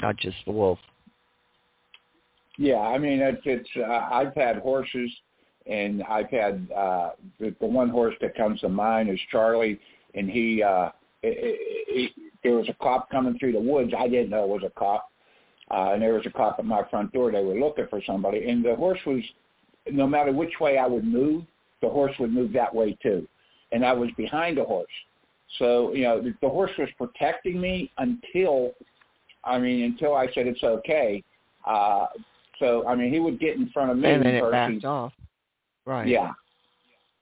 not 0.00 0.16
just 0.16 0.36
the 0.46 0.52
wolf. 0.52 0.78
Yeah, 2.58 2.80
I 2.80 2.98
mean, 2.98 3.20
it's, 3.20 3.42
it's 3.44 3.68
uh, 3.76 4.08
I've 4.12 4.34
had 4.34 4.58
horses, 4.58 5.10
and 5.66 6.02
I've 6.04 6.28
had 6.28 6.68
uh, 6.76 7.10
the, 7.40 7.54
the 7.60 7.66
one 7.66 7.88
horse 7.88 8.14
that 8.20 8.36
comes 8.36 8.60
to 8.60 8.68
mind 8.68 9.08
is 9.08 9.18
Charlie, 9.30 9.80
and 10.14 10.30
he, 10.30 10.62
uh, 10.62 10.90
it, 11.22 11.58
it, 11.88 12.12
there 12.42 12.52
was 12.52 12.68
a 12.68 12.74
cop 12.74 13.10
coming 13.10 13.38
through 13.38 13.52
the 13.52 13.60
woods. 13.60 13.92
I 13.96 14.08
didn't 14.08 14.30
know 14.30 14.44
it 14.44 14.48
was 14.48 14.62
a 14.64 14.78
cop, 14.78 15.10
uh, 15.70 15.92
and 15.92 16.02
there 16.02 16.14
was 16.14 16.26
a 16.26 16.30
cop 16.30 16.58
at 16.58 16.64
my 16.64 16.82
front 16.90 17.12
door. 17.12 17.32
They 17.32 17.42
were 17.42 17.58
looking 17.58 17.86
for 17.88 18.02
somebody, 18.06 18.48
and 18.48 18.64
the 18.64 18.74
horse 18.74 19.00
was 19.06 19.22
no 19.90 20.06
matter 20.06 20.32
which 20.32 20.60
way 20.60 20.78
I 20.78 20.86
would 20.86 21.04
move, 21.04 21.44
the 21.80 21.88
horse 21.88 22.12
would 22.20 22.32
move 22.32 22.52
that 22.52 22.74
way 22.74 22.96
too. 23.02 23.26
And 23.72 23.84
I 23.84 23.92
was 23.92 24.10
behind 24.16 24.58
the 24.58 24.64
horse. 24.64 24.86
So, 25.58 25.92
you 25.94 26.04
know, 26.04 26.22
the, 26.22 26.34
the 26.40 26.48
horse 26.48 26.70
was 26.78 26.88
protecting 26.96 27.60
me 27.60 27.90
until, 27.98 28.72
I 29.44 29.58
mean, 29.58 29.84
until 29.84 30.14
I 30.14 30.26
said 30.34 30.46
it's 30.46 30.62
okay. 30.62 31.22
Uh, 31.66 32.06
so, 32.62 32.86
I 32.86 32.94
mean, 32.94 33.12
he 33.12 33.18
would 33.18 33.40
get 33.40 33.56
in 33.56 33.68
front 33.70 33.90
of 33.90 33.98
me. 33.98 34.08
And 34.08 34.24
then 34.24 34.34
it 34.36 34.50
backed 34.50 34.84
off. 34.84 35.12
Right. 35.84 36.06
Yeah. 36.06 36.30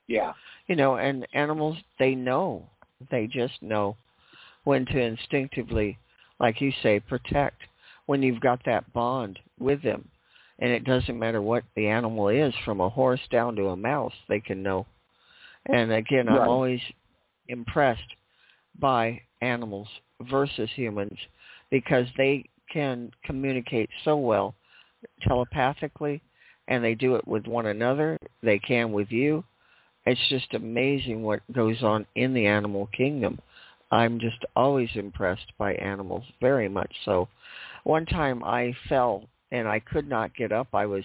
Yeah. 0.06 0.32
You 0.66 0.76
know, 0.76 0.96
and 0.96 1.26
animals, 1.32 1.78
they 1.98 2.14
know. 2.14 2.68
They 3.10 3.26
just 3.26 3.54
know 3.62 3.96
when 4.64 4.84
to 4.86 5.00
instinctively, 5.00 5.98
like 6.38 6.60
you 6.60 6.72
say, 6.82 7.00
protect 7.00 7.62
when 8.04 8.22
you've 8.22 8.40
got 8.40 8.60
that 8.66 8.92
bond 8.92 9.38
with 9.58 9.82
them 9.82 10.06
and 10.58 10.70
it 10.70 10.84
doesn't 10.84 11.18
matter 11.18 11.40
what 11.40 11.64
the 11.74 11.86
animal 11.86 12.28
is, 12.28 12.52
from 12.66 12.82
a 12.82 12.88
horse 12.88 13.20
down 13.30 13.56
to 13.56 13.68
a 13.68 13.76
mouse, 13.76 14.12
they 14.28 14.40
can 14.40 14.62
know. 14.62 14.84
And 15.66 15.90
again, 15.90 16.26
right. 16.26 16.38
I'm 16.38 16.48
always 16.48 16.80
impressed 17.48 18.02
by 18.78 19.22
animals 19.40 19.88
versus 20.30 20.68
humans 20.74 21.16
because 21.70 22.06
they 22.18 22.44
can 22.70 23.10
communicate 23.24 23.88
so 24.04 24.18
well 24.18 24.54
telepathically 25.22 26.22
and 26.68 26.82
they 26.84 26.94
do 26.94 27.16
it 27.16 27.26
with 27.26 27.46
one 27.46 27.66
another. 27.66 28.16
They 28.42 28.58
can 28.58 28.92
with 28.92 29.10
you. 29.10 29.44
It's 30.06 30.28
just 30.28 30.54
amazing 30.54 31.22
what 31.22 31.40
goes 31.52 31.82
on 31.82 32.06
in 32.14 32.32
the 32.32 32.46
animal 32.46 32.88
kingdom. 32.96 33.38
I'm 33.90 34.20
just 34.20 34.44
always 34.54 34.88
impressed 34.94 35.52
by 35.58 35.74
animals, 35.74 36.24
very 36.40 36.68
much 36.68 36.92
so. 37.04 37.28
One 37.84 38.06
time 38.06 38.42
I 38.44 38.74
fell 38.88 39.24
and 39.50 39.66
I 39.66 39.80
could 39.80 40.08
not 40.08 40.34
get 40.36 40.52
up. 40.52 40.68
I 40.72 40.86
was 40.86 41.04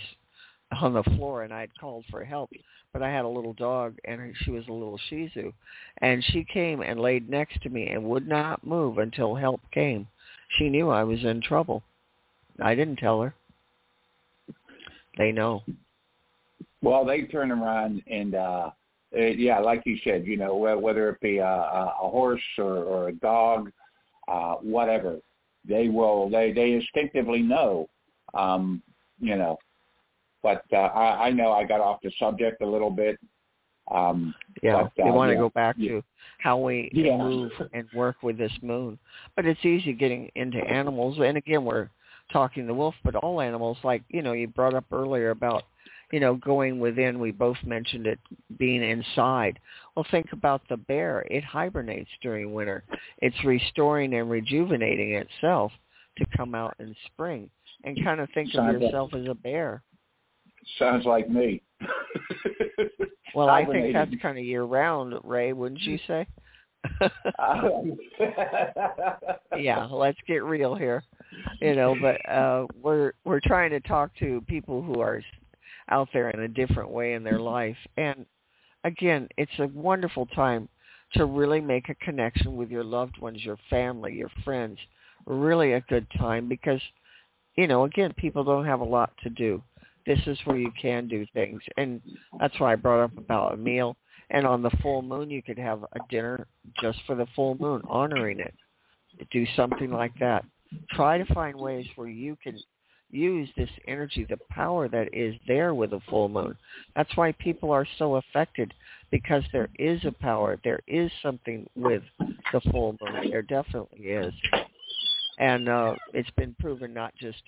on 0.82 0.94
the 0.94 1.04
floor 1.04 1.44
and 1.44 1.54
I 1.54 1.62
had 1.62 1.78
called 1.80 2.06
for 2.12 2.24
help, 2.24 2.52
but 2.94 3.02
I 3.02 3.12
had 3.12 3.26
a 3.26 3.30
little 3.30 3.54
dog 3.54 3.98
and 4.06 4.34
she 4.44 4.52
was 4.52 4.68
a 4.68 4.74
little 4.74 5.00
Shih 5.10 5.30
Tzu, 5.30 5.52
and 6.02 6.24
she 6.24 6.44
came 6.44 6.82
and 6.82 7.00
laid 7.00 7.30
next 7.30 7.62
to 7.64 7.70
me 7.70 7.88
and 7.88 8.04
would 8.04 8.28
not 8.28 8.66
move 8.66 9.00
until 9.00 9.36
help 9.36 9.62
came. 9.72 10.08
She 10.58 10.70
knew 10.70 10.90
I 10.90 11.04
was 11.04 11.24
in 11.24 11.42
trouble. 11.42 11.84
I 12.62 12.76
didn't 12.76 12.98
tell 12.98 13.22
her. 13.22 13.34
They 15.18 15.32
know. 15.32 15.64
Well, 16.82 17.06
they 17.06 17.24
turn 17.24 17.52
around 17.52 18.04
and 18.08 18.36
uh 18.36 18.70
yeah, 19.12 19.60
like 19.60 19.84
you 19.86 19.98
said, 20.04 20.26
you 20.26 20.36
know, 20.36 20.56
whether 20.56 21.10
it 21.10 21.22
be 21.22 21.38
a, 21.38 21.46
a 21.46 22.10
horse 22.10 22.42
or, 22.58 22.84
or 22.84 23.08
a 23.08 23.14
dog, 23.14 23.72
uh, 24.28 24.56
whatever, 24.56 25.20
they 25.66 25.88
will. 25.88 26.30
They 26.30 26.52
they 26.52 26.74
instinctively 26.74 27.42
know 27.42 27.88
um, 28.36 28.82
you 29.20 29.36
know, 29.36 29.58
but 30.44 30.64
uh, 30.72 30.78
I, 30.78 31.28
I 31.28 31.32
know 31.32 31.52
I 31.52 31.64
got 31.64 31.82
off 31.82 32.00
the 32.04 32.12
subject 32.20 32.62
a 32.62 32.66
little 32.66 32.90
bit. 32.90 33.18
Um, 33.92 34.34
yeah, 34.62 34.88
but, 34.98 35.04
uh, 35.04 35.14
want 35.14 35.30
yeah, 35.30 35.36
to 35.36 35.42
go 35.42 35.50
back 35.50 35.76
yeah. 35.78 35.92
to 35.92 36.04
how 36.40 36.58
we 36.58 36.90
Yeah. 36.92 37.18
move 37.18 37.52
and 37.74 37.88
work 37.94 38.18
with 38.24 38.38
this 38.38 38.52
moon, 38.62 38.98
but 39.36 39.46
it's 39.46 39.64
easy 39.64 39.94
getting 39.94 40.32
into 40.36 40.58
animals. 40.58 41.20
And 41.20 41.38
again, 41.38 41.64
we're 41.64 41.90
talking 42.32 42.68
the 42.68 42.74
wolf, 42.74 42.96
but 43.04 43.16
all 43.16 43.42
animals, 43.42 43.78
like 43.84 44.04
you 44.10 44.22
know, 44.22 44.34
you 44.34 44.48
brought 44.48 44.74
up 44.74 44.86
earlier 44.92 45.32
about 45.32 45.64
you 46.12 46.20
know 46.20 46.36
going 46.36 46.80
within. 46.80 47.20
We 47.20 47.32
both 47.32 47.58
mentioned 47.66 48.08
it 48.08 48.20
being 48.58 48.84
inside. 48.84 49.60
Well, 49.96 50.06
think 50.12 50.28
about 50.32 50.62
the 50.70 50.78
bear. 50.78 51.26
It 51.30 51.44
hibernates 51.44 52.10
during 52.22 52.54
winter. 52.54 52.84
It's 53.20 53.44
restoring 53.44 54.14
and 54.14 54.30
rejuvenating 54.30 55.14
itself 55.14 55.72
to 56.18 56.26
come 56.36 56.56
out 56.56 56.76
in 56.80 56.96
spring 57.08 57.50
and 57.84 58.02
kind 58.04 58.20
of 58.20 58.30
think 58.34 58.52
Sounds 58.52 58.76
of 58.76 58.82
yourself 58.82 59.14
as 59.14 59.28
a 59.28 59.36
bear. 59.36 59.84
Sounds 60.80 61.06
like 61.06 61.30
me. 61.30 61.62
Well, 63.36 63.50
I 63.50 63.66
think 63.66 63.94
that's 63.94 64.12
kind 64.22 64.38
of 64.38 64.46
year 64.46 64.64
round, 64.64 65.14
Ray, 65.26 65.52
wouldn't 65.52 65.82
you 65.82 66.00
say? 66.08 66.26
yeah, 69.58 69.86
let's 69.86 70.18
get 70.28 70.44
real 70.44 70.76
here. 70.76 71.04
You 71.62 71.76
know, 71.76 71.96
but 72.00 72.18
uh 72.30 72.68
we're 72.82 73.14
we're 73.24 73.42
trying 73.44 73.72
to 73.72 73.80
talk 73.82 74.12
to 74.20 74.42
people 74.48 74.82
who 74.82 75.02
are 75.02 75.22
out 75.90 76.10
there 76.14 76.30
in 76.30 76.42
a 76.42 76.48
different 76.48 76.90
way 76.90 77.14
in 77.14 77.24
their 77.24 77.40
life. 77.40 77.78
And 77.98 78.26
again, 78.84 79.28
it's 79.38 79.52
a 79.60 79.68
wonderful 79.68 80.26
time 80.28 80.70
to 81.14 81.26
really 81.26 81.62
make 81.62 81.90
a 81.90 81.96
connection 81.96 82.56
with 82.56 82.72
your 82.72 82.84
loved 82.84 83.20
ones, 83.20 83.44
your 83.44 83.58
family, 83.70 84.14
your 84.14 84.32
friends. 84.44 84.80
Really 85.26 85.74
a 85.74 85.82
good 85.82 86.08
time 86.18 86.48
because 86.48 86.82
you 87.56 87.68
know, 87.68 87.86
again, 87.86 88.14
people 88.18 88.44
don't 88.44 88.66
have 88.66 88.82
a 88.82 88.86
lot 88.86 89.12
to 89.24 89.30
do. 89.30 89.62
This 90.06 90.20
is 90.28 90.38
where 90.46 90.58
you 90.58 90.72
can 90.80 91.08
do 91.08 91.26
things. 91.34 91.62
And 91.78 92.02
that's 92.40 92.60
why 92.60 92.74
I 92.74 92.76
brought 92.76 93.06
up 93.06 93.18
about 93.18 93.54
a 93.54 93.58
meal. 93.58 93.98
And 94.30 94.46
on 94.46 94.62
the 94.62 94.72
full 94.82 95.02
moon, 95.02 95.30
you 95.30 95.42
could 95.42 95.60
have 95.60 95.84
a 95.84 96.00
dinner 96.10 96.48
just 96.82 97.00
for 97.06 97.16
the 97.16 97.28
full 97.36 97.58
moon, 97.60 97.82
honoring 97.88 98.40
it. 98.40 98.54
Do 99.32 99.46
something 99.56 99.92
like 99.92 100.14
that. 100.20 100.44
Try 100.92 101.18
to 101.18 101.34
find 101.34 101.56
ways 101.56 101.86
where 101.96 102.10
you 102.10 102.38
can 102.44 102.60
use 103.12 103.48
this 103.56 103.70
energy, 103.88 104.26
the 104.28 104.40
power 104.50 104.90
that 104.90 105.14
is 105.14 105.36
there 105.48 105.74
with 105.74 105.94
a 105.94 106.02
full 106.10 106.28
moon. 106.28 106.58
That's 106.96 107.16
why 107.16 107.32
people 107.34 107.72
are 107.72 107.88
so 107.98 108.16
affected 108.16 108.74
because 109.12 109.44
there 109.54 109.70
is 109.80 110.04
a 110.06 110.12
power. 110.12 110.60
There 110.64 110.82
is 110.88 111.12
something 111.22 111.68
with 111.76 112.04
the 112.20 112.62
full 112.72 112.98
moon. 113.00 113.30
There 113.30 113.44
definitely 113.44 114.08
is 114.08 114.34
and 115.38 115.70
uh, 115.70 115.96
it's 116.14 116.30
been 116.32 116.56
proven 116.60 116.94
not 116.94 117.14
just 117.16 117.42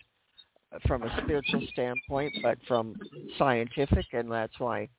from 0.86 1.04
a 1.04 1.22
spiritual 1.24 1.66
standpoint, 1.72 2.34
but 2.44 2.58
from 2.68 2.96
scientific, 3.38 4.06
and 4.12 4.32
that's 4.32 4.60
why 4.60 4.90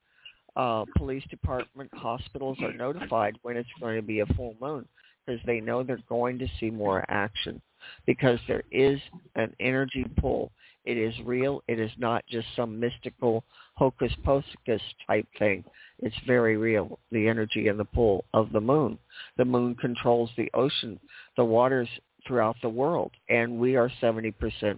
uh, 0.59 0.83
police 0.97 1.23
department, 1.29 1.89
hospitals 1.93 2.57
are 2.61 2.73
notified 2.73 3.37
when 3.43 3.55
it's 3.55 3.69
going 3.79 3.95
to 3.95 4.01
be 4.01 4.19
a 4.19 4.25
full 4.35 4.57
moon 4.59 4.85
because 5.25 5.39
they 5.45 5.61
know 5.61 5.83
they're 5.83 6.03
going 6.09 6.37
to 6.37 6.47
see 6.59 6.69
more 6.69 7.05
action 7.07 7.61
because 8.05 8.39
there 8.45 8.63
is 8.69 8.99
an 9.35 9.55
energy 9.61 10.05
pull. 10.19 10.51
It 10.83 10.97
is 10.97 11.13
real. 11.23 11.63
It 11.69 11.79
is 11.79 11.91
not 11.97 12.25
just 12.27 12.45
some 12.57 12.77
mystical 12.77 13.45
hocus 13.75 14.11
pocus 14.25 14.81
type 15.07 15.27
thing. 15.37 15.63
It's 15.99 16.15
very 16.27 16.57
real, 16.57 16.99
the 17.09 17.29
energy 17.29 17.69
and 17.69 17.79
the 17.79 17.85
pull 17.85 18.25
of 18.33 18.51
the 18.51 18.59
moon. 18.59 18.99
The 19.37 19.45
moon 19.45 19.75
controls 19.75 20.29
the 20.35 20.51
ocean. 20.53 20.99
The 21.37 21.45
waters 21.45 21.87
throughout 22.27 22.57
the 22.61 22.67
world, 22.67 23.11
and 23.29 23.57
we 23.59 23.77
are 23.77 23.89
70% 24.01 24.33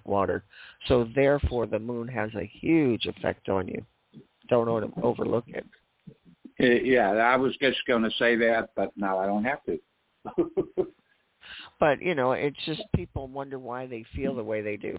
water. 0.06 0.44
So 0.88 1.08
therefore, 1.16 1.66
the 1.66 1.80
moon 1.80 2.08
has 2.10 2.30
a 2.36 2.52
huge 2.62 3.08
effect 3.08 3.50
on 3.50 3.68
you. 3.68 3.84
Don't 4.51 4.67
o- 4.67 4.93
overlook 5.01 5.46
it. 5.48 5.65
Uh, 6.60 6.84
yeah, 6.84 7.12
I 7.13 7.38
was 7.38 7.55
just 7.60 7.79
going 7.88 8.03
to 8.03 8.12
say 8.20 8.36
that, 8.36 8.70
but 8.75 8.91
now 8.96 9.17
I 9.17 9.25
don't 9.25 9.46
have 9.46 9.63
to. 9.65 9.79
But, 11.79 12.00
you 12.00 12.13
know, 12.13 12.34
it's 12.34 12.63
just 12.67 12.84
people 12.96 13.27
wonder 13.27 13.58
why 13.58 13.88
they 13.88 14.05
feel 14.15 14.36
the 14.36 14.43
way 14.43 14.62
they 14.62 14.77
do. 14.77 14.96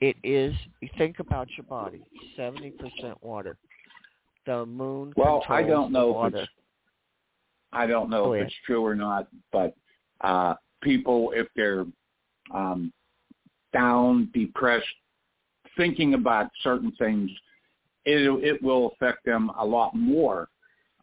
It 0.00 0.16
is, 0.24 0.54
you 0.80 0.88
think 0.96 1.18
about 1.18 1.48
your 1.58 1.66
body, 1.66 2.02
70% 2.38 2.72
water. 3.20 3.58
The 4.46 4.64
moon 4.64 5.12
well, 5.16 5.44
I 5.50 5.62
don't 5.62 5.92
know 5.92 6.24
if 6.24 6.34
it's 6.34 6.48
I 7.72 7.86
don't 7.86 8.08
know 8.08 8.24
Go 8.24 8.32
if 8.32 8.36
ahead. 8.40 8.46
it's 8.46 8.56
true 8.64 8.84
or 8.84 8.94
not, 8.94 9.28
but 9.52 9.76
uh, 10.22 10.54
people, 10.82 11.32
if 11.34 11.46
they're 11.54 11.84
um, 12.54 12.90
down, 13.74 14.30
depressed, 14.32 14.86
thinking 15.76 16.14
about 16.14 16.48
certain 16.62 16.92
things, 16.98 17.30
it 18.06 18.44
it 18.44 18.62
will 18.62 18.92
affect 18.92 19.24
them 19.24 19.50
a 19.58 19.64
lot 19.64 19.94
more 19.94 20.48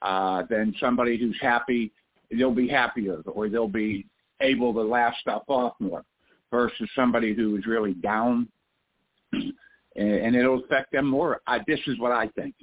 uh, 0.02 0.44
than 0.50 0.74
somebody 0.80 1.18
who's 1.18 1.38
happy. 1.42 1.92
They'll 2.32 2.52
be 2.52 2.68
happier, 2.68 3.22
or 3.28 3.50
they'll 3.50 3.68
be 3.68 4.08
able 4.42 4.74
to 4.74 4.82
laugh 4.82 5.14
stuff 5.20 5.44
off 5.48 5.74
more, 5.80 6.04
versus 6.50 6.90
somebody 6.96 7.34
who 7.34 7.56
is 7.58 7.66
really 7.66 7.94
down. 7.94 8.48
and, 9.34 9.54
and 9.96 10.36
it'll 10.36 10.64
affect 10.64 10.92
them 10.92 11.08
more. 11.08 11.42
I, 11.46 11.60
this 11.68 11.80
is 11.88 12.00
what 12.00 12.12
I 12.12 12.28
think. 12.30 12.56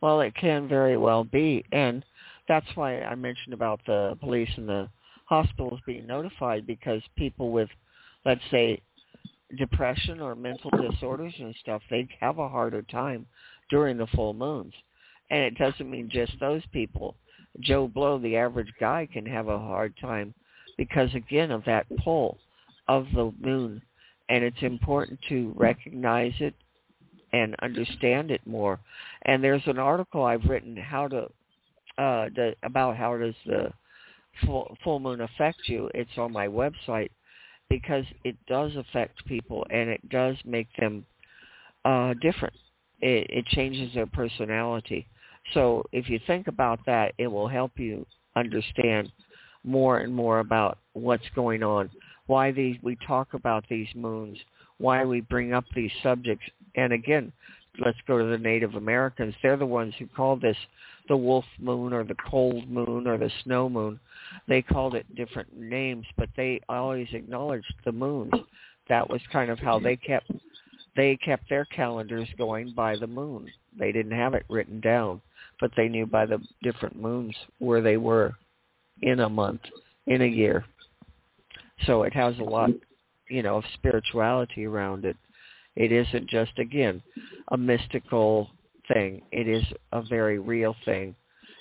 Well, 0.00 0.20
it 0.20 0.34
can 0.34 0.68
very 0.68 0.96
well 0.96 1.24
be, 1.24 1.64
and 1.72 2.04
that's 2.48 2.66
why 2.74 3.00
I 3.00 3.14
mentioned 3.14 3.54
about 3.54 3.80
the 3.86 4.16
police 4.20 4.50
and 4.56 4.68
the 4.68 4.88
hospitals 5.26 5.80
being 5.86 6.06
notified 6.06 6.66
because 6.66 7.00
people 7.16 7.50
with, 7.50 7.68
let's 8.26 8.42
say, 8.50 8.82
depression 9.56 10.20
or 10.20 10.34
mental 10.34 10.70
disorders 10.70 11.34
and 11.38 11.54
stuff, 11.60 11.82
they 11.90 12.08
have 12.20 12.38
a 12.38 12.48
harder 12.48 12.82
time 12.82 13.26
during 13.70 13.96
the 13.96 14.06
full 14.08 14.34
moons. 14.34 14.74
And 15.30 15.40
it 15.40 15.56
doesn't 15.56 15.90
mean 15.90 16.10
just 16.12 16.32
those 16.40 16.62
people. 16.72 17.16
Joe 17.60 17.88
Blow, 17.88 18.18
the 18.18 18.36
average 18.36 18.72
guy, 18.80 19.08
can 19.12 19.24
have 19.26 19.48
a 19.48 19.58
hard 19.58 19.94
time 20.00 20.34
because, 20.76 21.14
again, 21.14 21.50
of 21.50 21.64
that 21.64 21.86
pull 22.02 22.38
of 22.88 23.06
the 23.14 23.32
moon. 23.40 23.80
And 24.28 24.42
it's 24.42 24.62
important 24.62 25.20
to 25.28 25.52
recognize 25.56 26.32
it 26.40 26.54
and 27.32 27.54
understand 27.62 28.30
it 28.30 28.40
more. 28.46 28.80
And 29.22 29.42
there's 29.42 29.66
an 29.66 29.78
article 29.78 30.24
I've 30.24 30.44
written 30.44 30.76
how 30.76 31.08
to 31.08 31.28
uh, 31.96 32.28
the, 32.34 32.54
about 32.62 32.96
how 32.96 33.16
does 33.16 33.34
the 33.46 33.72
full, 34.44 34.76
full 34.82 34.98
moon 34.98 35.20
affect 35.20 35.58
you. 35.66 35.90
It's 35.94 36.16
on 36.16 36.32
my 36.32 36.48
website 36.48 37.10
because 37.68 38.04
it 38.24 38.36
does 38.46 38.72
affect 38.76 39.24
people 39.26 39.66
and 39.70 39.88
it 39.88 40.08
does 40.08 40.36
make 40.44 40.68
them 40.78 41.04
uh, 41.84 42.14
different. 42.20 42.54
It, 43.00 43.26
it 43.30 43.46
changes 43.46 43.92
their 43.94 44.06
personality. 44.06 45.06
So 45.52 45.84
if 45.92 46.08
you 46.08 46.18
think 46.26 46.46
about 46.46 46.80
that, 46.86 47.12
it 47.18 47.26
will 47.26 47.48
help 47.48 47.72
you 47.78 48.06
understand 48.36 49.12
more 49.62 49.98
and 49.98 50.14
more 50.14 50.40
about 50.40 50.78
what's 50.92 51.28
going 51.34 51.62
on, 51.62 51.90
why 52.26 52.50
these 52.50 52.76
we 52.82 52.96
talk 53.06 53.34
about 53.34 53.64
these 53.68 53.88
moons, 53.94 54.38
why 54.78 55.04
we 55.04 55.20
bring 55.20 55.52
up 55.52 55.64
these 55.74 55.90
subjects. 56.02 56.44
And 56.76 56.92
again, 56.92 57.32
let's 57.84 57.98
go 58.06 58.18
to 58.18 58.24
the 58.24 58.38
Native 58.38 58.74
Americans. 58.74 59.34
They're 59.42 59.56
the 59.56 59.66
ones 59.66 59.94
who 59.98 60.06
call 60.06 60.36
this 60.36 60.56
the 61.08 61.16
wolf 61.16 61.44
moon 61.58 61.92
or 61.92 62.04
the 62.04 62.16
cold 62.30 62.68
moon 62.68 63.06
or 63.06 63.18
the 63.18 63.30
snow 63.42 63.68
moon. 63.68 64.00
They 64.48 64.62
called 64.62 64.94
it 64.94 65.14
different 65.14 65.54
names, 65.56 66.06
but 66.16 66.28
they 66.36 66.60
always 66.68 67.08
acknowledged 67.12 67.74
the 67.84 67.92
moons. 67.92 68.32
That 68.88 69.08
was 69.08 69.20
kind 69.32 69.50
of 69.50 69.58
how 69.58 69.78
they 69.78 69.96
kept 69.96 70.30
they 70.96 71.16
kept 71.16 71.48
their 71.48 71.64
calendars 71.64 72.28
going 72.38 72.72
by 72.72 72.96
the 72.96 73.06
moon. 73.06 73.50
They 73.76 73.90
didn't 73.90 74.16
have 74.16 74.34
it 74.34 74.44
written 74.48 74.80
down, 74.80 75.20
but 75.60 75.72
they 75.76 75.88
knew 75.88 76.06
by 76.06 76.26
the 76.26 76.38
different 76.62 77.00
moons 77.00 77.34
where 77.58 77.82
they 77.82 77.96
were 77.96 78.34
in 79.02 79.20
a 79.20 79.28
month, 79.28 79.62
in 80.06 80.22
a 80.22 80.26
year. 80.26 80.64
So 81.86 82.04
it 82.04 82.12
has 82.12 82.38
a 82.38 82.44
lot, 82.44 82.70
you 83.28 83.42
know, 83.42 83.56
of 83.56 83.64
spirituality 83.74 84.66
around 84.66 85.04
it. 85.04 85.16
It 85.74 85.90
isn't 85.90 86.28
just 86.28 86.56
again 86.58 87.02
a 87.48 87.56
mystical 87.56 88.50
thing. 88.92 89.22
It 89.32 89.48
is 89.48 89.64
a 89.92 90.02
very 90.02 90.38
real 90.38 90.74
thing. 90.84 91.14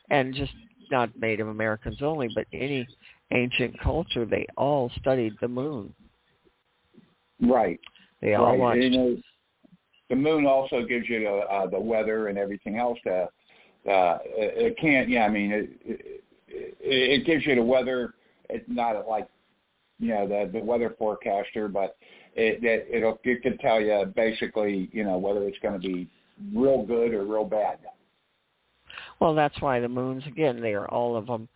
And 0.09 0.33
just 0.33 0.51
not 0.91 1.09
Native 1.19 1.47
Americans 1.47 1.97
only, 2.01 2.29
but 2.35 2.45
any 2.53 2.87
ancient 3.31 3.79
culture, 3.79 4.25
they 4.25 4.45
all 4.57 4.91
studied 4.99 5.33
the 5.41 5.47
moon. 5.47 5.93
Right. 7.41 7.79
They 8.21 8.35
all 8.35 8.45
right. 8.45 8.59
watched. 8.59 8.81
You 8.81 8.89
know, 8.89 9.17
the 10.09 10.15
moon 10.15 10.45
also 10.45 10.85
gives 10.85 11.09
you 11.09 11.21
the, 11.21 11.37
uh, 11.51 11.67
the 11.67 11.79
weather 11.79 12.27
and 12.27 12.37
everything 12.37 12.77
else. 12.77 12.99
That 13.03 13.29
uh, 13.89 14.19
it 14.35 14.77
can't. 14.77 15.09
Yeah, 15.09 15.25
I 15.25 15.29
mean, 15.29 15.51
it, 15.51 15.69
it, 15.83 16.23
it 16.79 17.25
gives 17.25 17.45
you 17.45 17.55
the 17.55 17.63
weather. 17.63 18.13
It's 18.49 18.65
not 18.67 19.07
like 19.07 19.27
you 19.99 20.09
know 20.09 20.27
the 20.27 20.49
the 20.51 20.63
weather 20.63 20.95
forecaster, 20.97 21.67
but 21.67 21.97
it, 22.35 22.63
it 22.63 22.87
it'll 22.91 23.19
it 23.23 23.41
can 23.41 23.57
tell 23.57 23.81
you 23.81 24.05
basically 24.15 24.89
you 24.91 25.03
know 25.03 25.17
whether 25.17 25.43
it's 25.47 25.59
going 25.59 25.73
to 25.73 25.79
be 25.79 26.07
real 26.53 26.83
good 26.83 27.13
or 27.13 27.25
real 27.25 27.45
bad. 27.45 27.79
Well, 29.19 29.35
that's 29.35 29.59
why 29.61 29.79
the 29.79 29.89
moons 29.89 30.23
again 30.27 30.59
they 30.59 30.73
are 30.73 30.87
all 30.89 31.15
of 31.15 31.27
them 31.27 31.47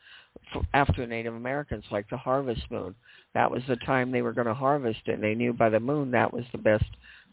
after 0.74 1.06
Native 1.06 1.34
Americans, 1.34 1.84
like 1.92 2.10
the 2.10 2.18
harvest 2.18 2.62
moon. 2.70 2.96
That 3.34 3.50
was 3.50 3.62
the 3.68 3.76
time 3.78 4.12
they 4.12 4.22
were 4.22 4.34
going 4.34 4.48
to 4.48 4.54
harvest 4.54 5.02
and 5.08 5.22
they 5.22 5.36
knew 5.36 5.54
by 5.54 5.70
the 5.70 5.80
moon 5.80 6.12
that 6.12 6.32
was 6.32 6.46
the 6.52 6.58
best 6.58 6.86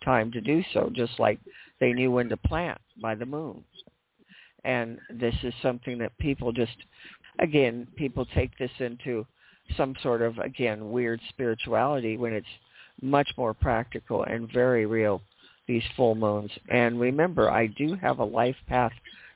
time 0.05 0.33
to 0.33 0.41
do 0.41 0.63
so, 0.73 0.91
just 0.93 1.19
like 1.19 1.39
they 1.81 1.93
knew 1.93 2.11
when 2.11 2.29
to 2.29 2.37
plant 2.37 2.81
by 3.01 3.15
the 3.15 3.27
moon. 3.27 3.63
And 4.65 4.99
this 5.11 5.35
is 5.43 5.53
something 5.63 5.99
that 5.99 6.17
people 6.19 6.53
just, 6.53 6.77
again, 7.39 7.87
people 7.97 8.27
take 8.35 8.57
this 8.59 8.71
into 8.79 9.27
some 9.77 9.95
sort 10.03 10.23
of, 10.23 10.39
again, 10.39 10.91
weird 10.91 11.21
spirituality 11.29 12.17
when 12.17 12.33
it's 12.33 12.47
much 13.01 13.29
more 13.37 13.55
practical 13.55 14.25
and 14.25 14.53
very 14.53 14.87
real, 14.87 15.21
these 15.67 15.83
full 15.97 16.15
moons. 16.15 16.51
And 16.69 17.01
remember, 17.01 17.51
I 17.51 17.67
do 17.67 17.97
have 18.01 18.19
a 18.19 18.25
life 18.25 18.57
path 18.69 18.93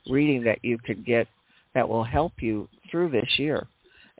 reading 0.08 0.44
that 0.44 0.64
you 0.64 0.78
could 0.78 1.04
get 1.04 1.26
that 1.74 1.88
will 1.88 2.04
help 2.04 2.34
you 2.40 2.68
through 2.90 3.10
this 3.10 3.38
year. 3.38 3.66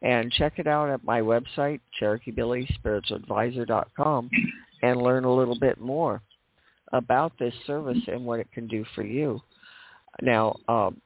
And 0.03 0.33
check 0.33 0.59
it 0.59 0.67
out 0.67 0.91
at 0.91 1.05
my 1.05 1.21
website, 1.21 1.81
CherokeeBillieSpiritualAdvisor.com, 2.01 4.31
and 4.83 5.03
learn 5.03 5.25
a 5.25 5.35
little 5.35 5.59
bit 5.59 5.81
more 5.81 6.23
about 6.93 7.33
this 7.39 7.55
service 7.67 7.99
and 8.07 8.25
what 8.25 8.41
it 8.41 8.51
can 8.53 8.67
do 8.69 8.85
for 8.95 9.03
you. 9.03 9.43
Now, 10.23 10.57
um, 10.69 11.03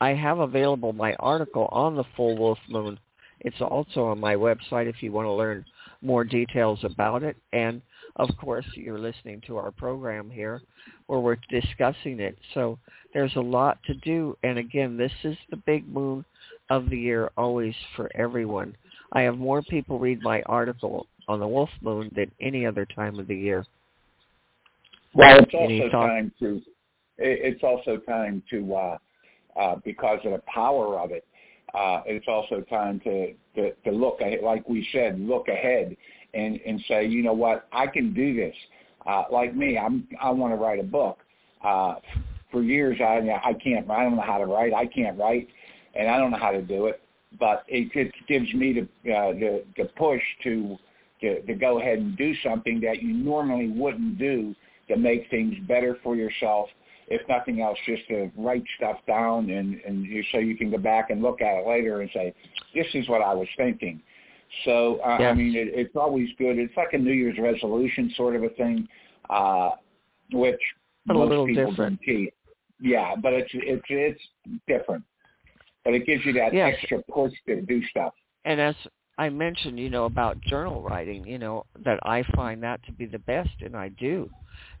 I 0.00 0.14
have 0.14 0.40
available 0.40 0.92
my 0.92 1.14
article 1.14 1.68
on 1.70 1.94
the 1.94 2.02
full 2.16 2.36
wolf 2.36 2.58
moon. 2.68 2.98
It's 3.40 3.60
also 3.60 4.06
on 4.06 4.18
my 4.18 4.34
website 4.34 4.88
if 4.88 5.00
you 5.02 5.12
want 5.12 5.26
to 5.26 5.32
learn 5.32 5.64
more 6.02 6.24
details 6.24 6.80
about 6.82 7.22
it. 7.22 7.36
And 7.52 7.80
of 8.16 8.28
course, 8.36 8.66
you're 8.74 8.98
listening 8.98 9.42
to 9.46 9.56
our 9.56 9.70
program 9.72 10.30
here 10.30 10.62
where 11.06 11.20
we're 11.20 11.38
discussing 11.50 12.20
it. 12.20 12.38
So 12.54 12.78
there's 13.12 13.34
a 13.36 13.40
lot 13.40 13.78
to 13.86 13.94
do. 13.94 14.36
And 14.42 14.58
again, 14.58 14.96
this 14.96 15.12
is 15.24 15.36
the 15.50 15.56
big 15.56 15.88
moon 15.88 16.24
of 16.70 16.88
the 16.90 16.98
year 16.98 17.30
always 17.36 17.74
for 17.96 18.10
everyone. 18.14 18.76
I 19.12 19.22
have 19.22 19.36
more 19.36 19.62
people 19.62 19.98
read 19.98 20.22
my 20.22 20.42
article 20.42 21.06
on 21.26 21.40
the 21.40 21.48
wolf 21.48 21.70
moon 21.80 22.10
than 22.14 22.30
any 22.40 22.66
other 22.66 22.86
time 22.86 23.18
of 23.18 23.26
the 23.26 23.36
year. 23.36 23.66
Well, 25.12 25.38
it's 25.40 25.54
also 25.54 25.88
time 25.90 26.32
to 26.40 26.62
it's 27.16 27.62
also 27.62 27.98
time 27.98 28.42
to 28.50 28.74
uh, 28.74 28.98
uh, 29.56 29.76
because 29.84 30.18
of 30.24 30.32
the 30.32 30.42
power 30.46 30.98
of 30.98 31.12
it. 31.12 31.24
Uh, 31.72 32.02
it's 32.06 32.26
also 32.26 32.60
time 32.62 33.00
to, 33.00 33.32
to 33.54 33.72
to 33.84 33.90
look 33.90 34.20
like 34.42 34.68
we 34.68 34.86
said, 34.92 35.20
look 35.20 35.48
ahead 35.48 35.96
and 36.34 36.60
and 36.66 36.82
say, 36.88 37.06
you 37.06 37.22
know 37.22 37.32
what, 37.32 37.66
I 37.72 37.86
can 37.86 38.12
do 38.12 38.34
this. 38.34 38.54
Uh, 39.06 39.24
like 39.30 39.54
me, 39.54 39.78
I'm 39.78 40.06
I 40.20 40.30
want 40.30 40.52
to 40.52 40.56
write 40.56 40.80
a 40.80 40.84
book. 40.84 41.18
Uh, 41.62 41.96
for 42.50 42.62
years, 42.62 42.98
I 43.00 43.18
I 43.44 43.52
can't 43.54 43.90
I 43.90 44.02
don't 44.02 44.16
know 44.16 44.22
how 44.22 44.38
to 44.38 44.46
write. 44.46 44.72
I 44.72 44.86
can't 44.86 45.18
write, 45.18 45.48
and 45.94 46.08
I 46.08 46.18
don't 46.18 46.30
know 46.30 46.38
how 46.38 46.52
to 46.52 46.62
do 46.62 46.86
it. 46.86 47.00
But 47.38 47.64
it, 47.66 47.90
it 47.94 48.12
gives 48.28 48.52
me 48.54 48.72
the, 48.72 49.12
uh, 49.12 49.32
the 49.32 49.64
the 49.76 49.84
push 49.96 50.22
to, 50.44 50.76
to 51.20 51.42
to 51.42 51.54
go 51.54 51.80
ahead 51.80 51.98
and 51.98 52.16
do 52.16 52.32
something 52.44 52.80
that 52.80 53.02
you 53.02 53.12
normally 53.12 53.68
wouldn't 53.68 54.18
do 54.18 54.54
to 54.88 54.96
make 54.96 55.28
things 55.30 55.54
better 55.66 55.98
for 56.02 56.14
yourself. 56.16 56.68
If 57.06 57.28
nothing 57.28 57.60
else, 57.60 57.76
just 57.86 58.06
to 58.08 58.30
write 58.36 58.64
stuff 58.76 58.96
down 59.06 59.50
and 59.50 59.80
and 59.84 60.06
so 60.32 60.38
you 60.38 60.56
can 60.56 60.70
go 60.70 60.78
back 60.78 61.10
and 61.10 61.22
look 61.22 61.40
at 61.42 61.58
it 61.58 61.66
later 61.66 62.00
and 62.00 62.10
say, 62.14 62.34
this 62.74 62.86
is 62.94 63.08
what 63.08 63.20
I 63.20 63.34
was 63.34 63.48
thinking. 63.56 64.00
So 64.64 65.00
uh, 65.04 65.16
yes. 65.20 65.32
I 65.32 65.34
mean, 65.34 65.54
it, 65.56 65.68
it's 65.72 65.96
always 65.96 66.28
good. 66.38 66.58
It's 66.58 66.76
like 66.76 66.92
a 66.92 66.98
New 66.98 67.12
Year's 67.12 67.38
resolution 67.38 68.12
sort 68.16 68.36
of 68.36 68.44
a 68.44 68.50
thing, 68.50 68.88
uh, 69.30 69.70
which 70.32 70.60
most 71.06 71.16
a 71.16 71.24
little 71.24 71.46
people 71.46 71.70
different. 71.70 72.00
keep. 72.02 72.34
Yeah, 72.80 73.14
but 73.20 73.32
it's 73.32 73.50
it's 73.52 73.84
it's 73.88 74.20
different. 74.66 75.04
But 75.84 75.94
it 75.94 76.06
gives 76.06 76.24
you 76.24 76.32
that 76.34 76.54
yes. 76.54 76.74
extra 76.78 77.02
push 77.02 77.32
to 77.46 77.60
do 77.62 77.82
stuff. 77.90 78.14
And 78.44 78.60
as 78.60 78.74
I 79.18 79.28
mentioned, 79.28 79.78
you 79.78 79.90
know, 79.90 80.06
about 80.06 80.40
journal 80.40 80.82
writing, 80.82 81.26
you 81.26 81.38
know, 81.38 81.66
that 81.84 81.98
I 82.02 82.24
find 82.34 82.62
that 82.62 82.84
to 82.86 82.92
be 82.92 83.06
the 83.06 83.18
best, 83.18 83.50
and 83.60 83.76
I 83.76 83.88
do. 83.90 84.28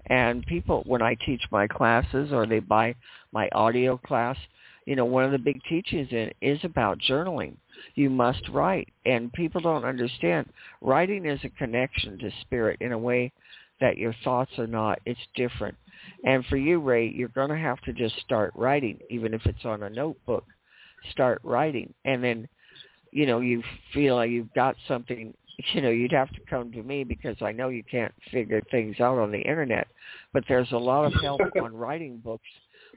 And 0.06 0.44
people, 0.46 0.82
when 0.86 1.02
I 1.02 1.16
teach 1.26 1.42
my 1.50 1.66
classes 1.66 2.32
or 2.32 2.46
they 2.46 2.60
buy 2.60 2.94
my 3.32 3.48
audio 3.52 3.96
class, 3.96 4.36
you 4.86 4.96
know, 4.96 5.04
one 5.04 5.24
of 5.24 5.32
the 5.32 5.38
big 5.38 5.60
teachings 5.68 6.08
in 6.10 6.30
is 6.40 6.58
about 6.62 6.98
journaling. 6.98 7.56
You 7.94 8.10
must 8.10 8.48
write, 8.50 8.88
and 9.04 9.32
people 9.32 9.60
don't 9.60 9.84
understand. 9.84 10.48
Writing 10.80 11.26
is 11.26 11.40
a 11.44 11.48
connection 11.50 12.18
to 12.18 12.30
spirit 12.42 12.78
in 12.80 12.92
a 12.92 12.98
way 12.98 13.32
that 13.80 13.98
your 13.98 14.14
thoughts 14.24 14.52
are 14.58 14.66
not. 14.66 15.00
It's 15.06 15.20
different. 15.34 15.76
And 16.24 16.44
for 16.46 16.56
you, 16.56 16.80
Ray, 16.80 17.08
you're 17.08 17.28
going 17.28 17.50
to 17.50 17.56
have 17.56 17.80
to 17.82 17.92
just 17.92 18.18
start 18.20 18.52
writing, 18.54 18.98
even 19.10 19.34
if 19.34 19.44
it's 19.46 19.64
on 19.64 19.82
a 19.82 19.90
notebook. 19.90 20.44
Start 21.10 21.40
writing, 21.44 21.92
and 22.04 22.24
then, 22.24 22.48
you 23.10 23.26
know, 23.26 23.40
you 23.40 23.62
feel 23.92 24.16
like 24.16 24.30
you've 24.30 24.52
got 24.54 24.76
something 24.88 25.34
you 25.72 25.80
know, 25.80 25.90
you'd 25.90 26.12
have 26.12 26.30
to 26.30 26.40
come 26.48 26.72
to 26.72 26.82
me 26.82 27.04
because 27.04 27.36
I 27.40 27.52
know 27.52 27.68
you 27.68 27.82
can't 27.84 28.14
figure 28.32 28.60
things 28.70 29.00
out 29.00 29.18
on 29.18 29.30
the 29.30 29.38
internet. 29.40 29.86
But 30.32 30.44
there's 30.48 30.72
a 30.72 30.76
lot 30.76 31.06
of 31.06 31.12
help 31.22 31.40
on 31.62 31.74
writing 31.74 32.18
books, 32.18 32.48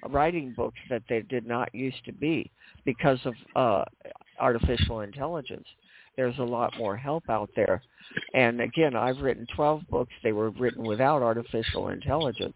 writing 0.10 0.54
books 0.56 0.80
that 0.90 1.04
they 1.10 1.22
did 1.22 1.46
not 1.46 1.74
used 1.74 2.04
to 2.06 2.12
be 2.14 2.52
because 2.86 3.20
of 3.26 3.34
uh, 3.56 3.84
artificial 4.40 5.02
intelligence. 5.02 5.68
there's 6.16 6.38
a 6.40 6.44
lot 6.44 6.74
more 6.78 6.98
help 6.98 7.24
out 7.30 7.50
there. 7.56 7.82
And 8.34 8.62
again, 8.62 8.96
I've 8.96 9.20
written 9.20 9.46
12 9.56 9.82
books. 9.90 10.14
They 10.24 10.32
were 10.32 10.50
written 10.52 10.84
without 10.84 11.22
artificial 11.22 11.90
intelligence. 11.90 12.56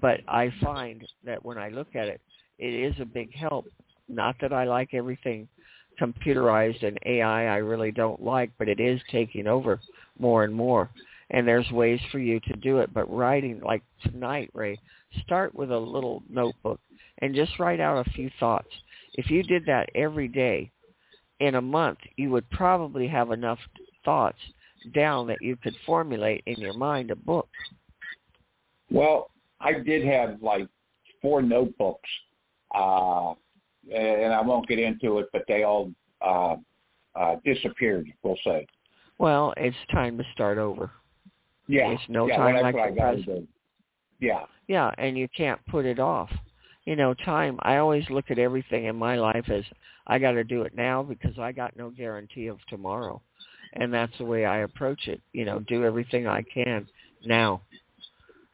But 0.00 0.20
I 0.28 0.52
find 0.62 1.06
that 1.24 1.44
when 1.44 1.58
I 1.58 1.68
look 1.68 1.94
at 1.94 2.08
it, 2.08 2.20
it 2.58 2.72
is 2.72 2.94
a 3.00 3.04
big 3.04 3.34
help. 3.34 3.66
Not 4.08 4.36
that 4.40 4.52
I 4.52 4.64
like 4.64 4.94
everything 4.94 5.48
computerized 6.00 6.86
and 6.86 6.98
AI 7.06 7.46
I 7.46 7.56
really 7.56 7.90
don't 7.90 8.22
like, 8.22 8.50
but 8.58 8.68
it 8.68 8.80
is 8.80 9.00
taking 9.10 9.46
over 9.46 9.80
more 10.18 10.44
and 10.44 10.54
more. 10.54 10.90
And 11.30 11.46
there's 11.46 11.70
ways 11.70 12.00
for 12.12 12.18
you 12.18 12.38
to 12.40 12.52
do 12.54 12.78
it. 12.78 12.94
But 12.94 13.12
writing, 13.12 13.60
like 13.64 13.82
tonight, 14.02 14.50
Ray, 14.54 14.78
start 15.22 15.54
with 15.54 15.70
a 15.70 15.78
little 15.78 16.22
notebook 16.28 16.80
and 17.18 17.34
just 17.34 17.58
write 17.58 17.80
out 17.80 18.06
a 18.06 18.10
few 18.10 18.30
thoughts. 18.38 18.68
If 19.14 19.30
you 19.30 19.42
did 19.42 19.64
that 19.66 19.88
every 19.94 20.28
day 20.28 20.70
in 21.40 21.56
a 21.56 21.60
month, 21.60 21.98
you 22.16 22.30
would 22.30 22.48
probably 22.50 23.08
have 23.08 23.30
enough 23.30 23.58
thoughts 24.04 24.38
down 24.94 25.26
that 25.26 25.42
you 25.42 25.56
could 25.56 25.74
formulate 25.84 26.42
in 26.46 26.60
your 26.60 26.74
mind 26.74 27.10
a 27.10 27.16
book. 27.16 27.48
Well, 28.90 29.30
I 29.60 29.72
did 29.72 30.04
have 30.04 30.40
like 30.42 30.68
four 31.20 31.42
notebooks, 31.42 32.08
uh, 32.74 33.32
and 33.92 34.32
I 34.32 34.40
won't 34.42 34.68
get 34.68 34.78
into 34.78 35.18
it, 35.18 35.26
but 35.32 35.42
they 35.48 35.64
all 35.64 35.90
uh, 36.20 36.56
uh, 37.14 37.36
disappeared. 37.44 38.12
We'll 38.22 38.38
say. 38.44 38.66
Well, 39.18 39.54
it's 39.56 39.76
time 39.92 40.18
to 40.18 40.24
start 40.32 40.58
over. 40.58 40.90
Yeah, 41.68 41.88
There's 41.88 42.00
no 42.08 42.28
yeah, 42.28 42.36
time 42.36 42.54
well, 42.54 42.62
like 42.62 42.74
the 42.74 43.00
present. 43.00 43.48
Yeah, 44.20 44.44
Yeah, 44.68 44.92
and 44.98 45.18
you 45.18 45.28
can't 45.36 45.60
put 45.66 45.84
it 45.84 45.98
off. 45.98 46.30
You 46.84 46.96
know, 46.96 47.14
time, 47.14 47.58
I 47.62 47.78
always 47.78 48.08
look 48.08 48.30
at 48.30 48.38
everything 48.38 48.84
in 48.84 48.96
my 48.96 49.16
life 49.16 49.48
as 49.50 49.64
I 50.06 50.18
got 50.18 50.32
to 50.32 50.44
do 50.44 50.62
it 50.62 50.74
now 50.76 51.02
because 51.02 51.38
I 51.38 51.52
got 51.52 51.76
no 51.76 51.90
guarantee 51.90 52.46
of 52.46 52.58
tomorrow. 52.68 53.20
And 53.72 53.92
that's 53.92 54.16
the 54.18 54.24
way 54.24 54.44
I 54.44 54.58
approach 54.58 55.08
it. 55.08 55.20
You 55.32 55.44
know, 55.44 55.58
do 55.60 55.84
everything 55.84 56.26
I 56.26 56.42
can 56.42 56.86
now. 57.24 57.62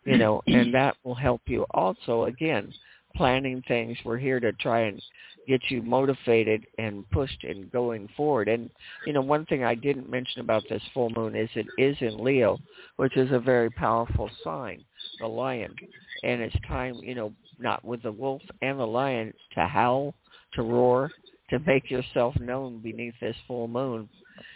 You 0.05 0.17
know, 0.17 0.43
and 0.47 0.75
that 0.75 0.97
will 1.05 1.15
help 1.15 1.43
you 1.47 1.65
also 1.73 2.25
again 2.25 2.73
planning 3.15 3.63
things. 3.69 3.97
We're 4.05 4.19
here 4.19 4.41
to 4.41 4.53
try 4.53 4.81
and 4.83 5.01
get 5.47 5.61
you 5.71 5.83
motivated 5.83 6.67
and 6.79 7.09
pushed 7.11 7.45
and 7.45 7.71
going 7.73 8.09
forward. 8.17 8.49
And 8.49 8.71
you 9.07 9.13
know, 9.13 9.21
one 9.21 9.47
thing 9.47 9.65
I 9.65 9.75
didn't 9.75 10.11
mention 10.11 10.41
about 10.41 10.65
this 10.69 10.83
full 10.95 11.11
moon 11.11 11.35
is 11.35 11.49
it 11.55 11.67
is 11.79 11.97
in 12.01 12.23
Leo, 12.23 12.59
which 12.97 13.17
is 13.17 13.31
a 13.33 13.39
very 13.39 13.71
powerful 13.71 14.31
sign, 14.45 14.85
the 15.21 15.27
lion. 15.27 15.75
And 16.23 16.41
it's 16.41 16.57
time, 16.67 16.97
you 17.03 17.15
know, 17.15 17.33
not 17.59 17.85
with 17.85 18.03
the 18.03 18.13
wolf 18.13 18.43
and 18.61 18.79
the 18.79 18.87
lion 18.87 19.33
to 19.55 19.67
howl, 19.67 20.15
to 20.55 20.63
roar, 20.63 21.11
to 21.51 21.59
make 21.61 21.91
yourself 21.91 22.35
known 22.41 22.81
beneath 22.81 23.15
this 23.21 23.37
full 23.47 23.69
moon. 23.69 24.09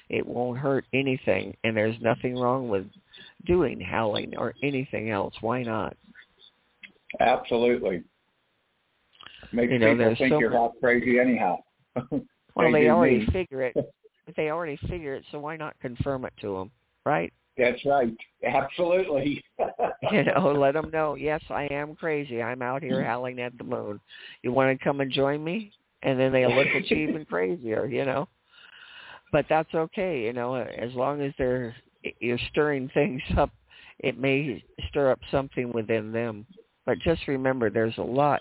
It 0.08 0.26
won't 0.26 0.58
hurt 0.58 0.84
anything 0.94 1.56
and 1.64 1.76
there's 1.76 1.96
nothing 2.00 2.36
wrong 2.36 2.68
with 2.68 2.86
doing 3.46 3.80
howling 3.80 4.34
or 4.36 4.54
anything 4.62 5.10
else. 5.10 5.34
Why 5.40 5.62
not? 5.62 5.96
absolutely. 7.20 8.02
Makes 9.52 9.72
You 9.72 9.78
know, 9.78 9.94
people 9.94 10.14
think 10.16 10.32
so 10.32 10.38
you're 10.40 10.52
half 10.52 10.72
crazy 10.80 11.18
anyhow. 11.18 11.58
Well, 12.54 12.72
they 12.72 12.84
do 12.84 12.90
already 12.90 13.18
me. 13.18 13.26
figure 13.32 13.60
it. 13.60 13.76
They 14.34 14.50
already 14.50 14.78
figure 14.88 15.14
it, 15.14 15.24
so 15.30 15.38
why 15.38 15.58
not 15.58 15.78
confirm 15.80 16.24
it 16.24 16.32
to 16.40 16.54
them, 16.56 16.70
right? 17.04 17.30
That's 17.58 17.84
right. 17.84 18.16
Absolutely. 18.44 19.42
You 20.12 20.22
know, 20.22 20.52
let 20.52 20.74
them 20.74 20.90
know. 20.92 21.16
Yes, 21.16 21.42
I 21.50 21.64
am 21.64 21.96
crazy. 21.96 22.40
I'm 22.40 22.62
out 22.62 22.82
here 22.82 23.02
howling 23.02 23.40
at 23.40 23.56
the 23.58 23.64
moon. 23.64 23.98
You 24.42 24.52
want 24.52 24.78
to 24.78 24.84
come 24.84 25.00
and 25.00 25.10
join 25.10 25.42
me? 25.42 25.72
And 26.02 26.20
then 26.20 26.32
they 26.32 26.46
look 26.46 26.68
at 26.68 26.88
you 26.90 27.08
even 27.08 27.24
crazier. 27.28 27.86
You 27.86 28.04
know, 28.04 28.28
but 29.32 29.46
that's 29.48 29.74
okay. 29.74 30.22
You 30.22 30.32
know, 30.32 30.54
as 30.54 30.92
long 30.94 31.22
as 31.22 31.32
they're 31.38 31.74
you're 32.20 32.38
stirring 32.50 32.88
things 32.94 33.22
up, 33.36 33.50
it 33.98 34.18
may 34.18 34.62
stir 34.90 35.10
up 35.10 35.18
something 35.30 35.72
within 35.72 36.12
them. 36.12 36.46
But 36.86 37.00
just 37.00 37.26
remember, 37.26 37.68
there's 37.68 37.98
a 37.98 38.02
lot 38.02 38.40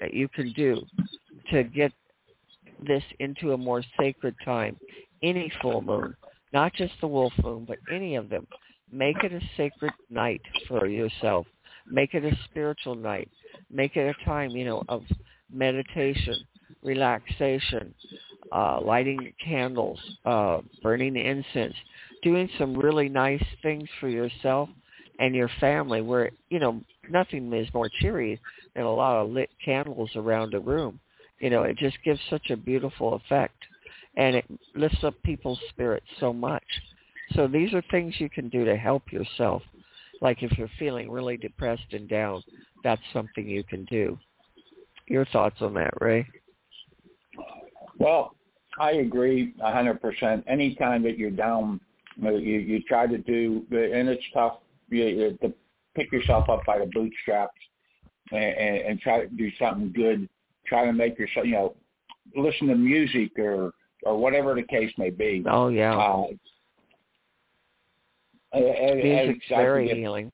that 0.00 0.14
you 0.14 0.26
can 0.26 0.52
do 0.52 0.82
to 1.50 1.62
get 1.62 1.92
this 2.84 3.02
into 3.20 3.52
a 3.52 3.56
more 3.56 3.84
sacred 4.00 4.34
time. 4.44 4.76
Any 5.22 5.52
full 5.60 5.82
moon, 5.82 6.16
not 6.52 6.72
just 6.72 6.94
the 7.00 7.06
wolf 7.06 7.32
moon, 7.42 7.64
but 7.66 7.78
any 7.92 8.16
of 8.16 8.28
them. 8.28 8.46
Make 8.90 9.22
it 9.22 9.32
a 9.32 9.40
sacred 9.56 9.92
night 10.10 10.42
for 10.66 10.86
yourself. 10.86 11.46
Make 11.86 12.14
it 12.14 12.24
a 12.24 12.36
spiritual 12.50 12.94
night. 12.94 13.30
Make 13.70 13.96
it 13.96 14.14
a 14.16 14.24
time, 14.24 14.50
you 14.50 14.64
know, 14.64 14.82
of 14.88 15.02
meditation, 15.52 16.36
relaxation, 16.82 17.94
uh, 18.50 18.80
lighting 18.80 19.32
candles, 19.42 20.00
uh, 20.24 20.60
burning 20.82 21.16
incense, 21.16 21.74
doing 22.22 22.48
some 22.58 22.74
really 22.76 23.08
nice 23.08 23.44
things 23.62 23.88
for 24.00 24.08
yourself 24.08 24.68
and 25.22 25.36
your 25.36 25.48
family 25.60 26.00
where, 26.00 26.32
you 26.50 26.58
know, 26.58 26.80
nothing 27.08 27.52
is 27.52 27.72
more 27.72 27.88
cheery 28.00 28.40
than 28.74 28.82
a 28.82 28.92
lot 28.92 29.22
of 29.22 29.30
lit 29.30 29.50
candles 29.64 30.10
around 30.16 30.52
a 30.52 30.58
room. 30.58 30.98
You 31.38 31.48
know, 31.48 31.62
it 31.62 31.78
just 31.78 31.96
gives 32.04 32.18
such 32.28 32.50
a 32.50 32.56
beautiful 32.56 33.14
effect 33.14 33.54
and 34.16 34.34
it 34.34 34.44
lifts 34.74 35.04
up 35.04 35.14
people's 35.22 35.60
spirits 35.68 36.06
so 36.18 36.32
much. 36.32 36.64
So 37.34 37.46
these 37.46 37.72
are 37.72 37.84
things 37.92 38.14
you 38.18 38.28
can 38.28 38.48
do 38.48 38.64
to 38.64 38.76
help 38.76 39.12
yourself. 39.12 39.62
Like 40.20 40.42
if 40.42 40.58
you're 40.58 40.70
feeling 40.76 41.08
really 41.08 41.36
depressed 41.36 41.92
and 41.92 42.08
down, 42.08 42.42
that's 42.82 43.00
something 43.12 43.48
you 43.48 43.62
can 43.62 43.84
do. 43.84 44.18
Your 45.06 45.24
thoughts 45.26 45.56
on 45.60 45.72
that, 45.74 45.94
Ray? 46.00 46.26
Well, 47.96 48.34
I 48.80 48.92
agree 48.92 49.54
a 49.62 49.72
hundred 49.72 50.02
percent. 50.02 50.42
Anytime 50.48 51.04
that 51.04 51.16
you're 51.16 51.30
down, 51.30 51.80
you, 52.20 52.32
you 52.32 52.82
try 52.82 53.06
to 53.06 53.18
do, 53.18 53.64
and 53.70 54.08
it's 54.08 54.22
tough. 54.34 54.58
You, 54.92 55.04
you 55.06 55.38
to 55.42 55.52
pick 55.94 56.12
yourself 56.12 56.48
up 56.48 56.64
by 56.66 56.78
the 56.78 56.86
bootstraps 56.86 57.60
and, 58.30 58.42
and, 58.44 58.76
and 58.78 59.00
try 59.00 59.20
to 59.22 59.26
do 59.28 59.50
something 59.58 59.92
good. 59.92 60.28
Try 60.66 60.86
to 60.86 60.92
make 60.92 61.18
yourself, 61.18 61.46
you 61.46 61.52
know, 61.52 61.74
listen 62.36 62.68
to 62.68 62.74
music 62.76 63.32
or 63.38 63.72
or 64.04 64.16
whatever 64.16 64.54
the 64.54 64.62
case 64.62 64.92
may 64.98 65.10
be. 65.10 65.44
Oh 65.48 65.68
yeah. 65.68 65.96
Uh, 65.96 66.24
Music's 68.94 69.46
I 69.50 69.56
very 69.56 69.84
forget- 69.86 69.96
healing. 69.96 70.32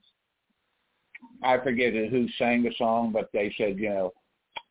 I 1.42 1.58
forget 1.58 1.92
who 1.94 2.26
sang 2.36 2.62
the 2.64 2.72
song, 2.76 3.12
but 3.12 3.28
they 3.32 3.54
said, 3.56 3.78
you 3.78 3.90
know, 3.90 4.12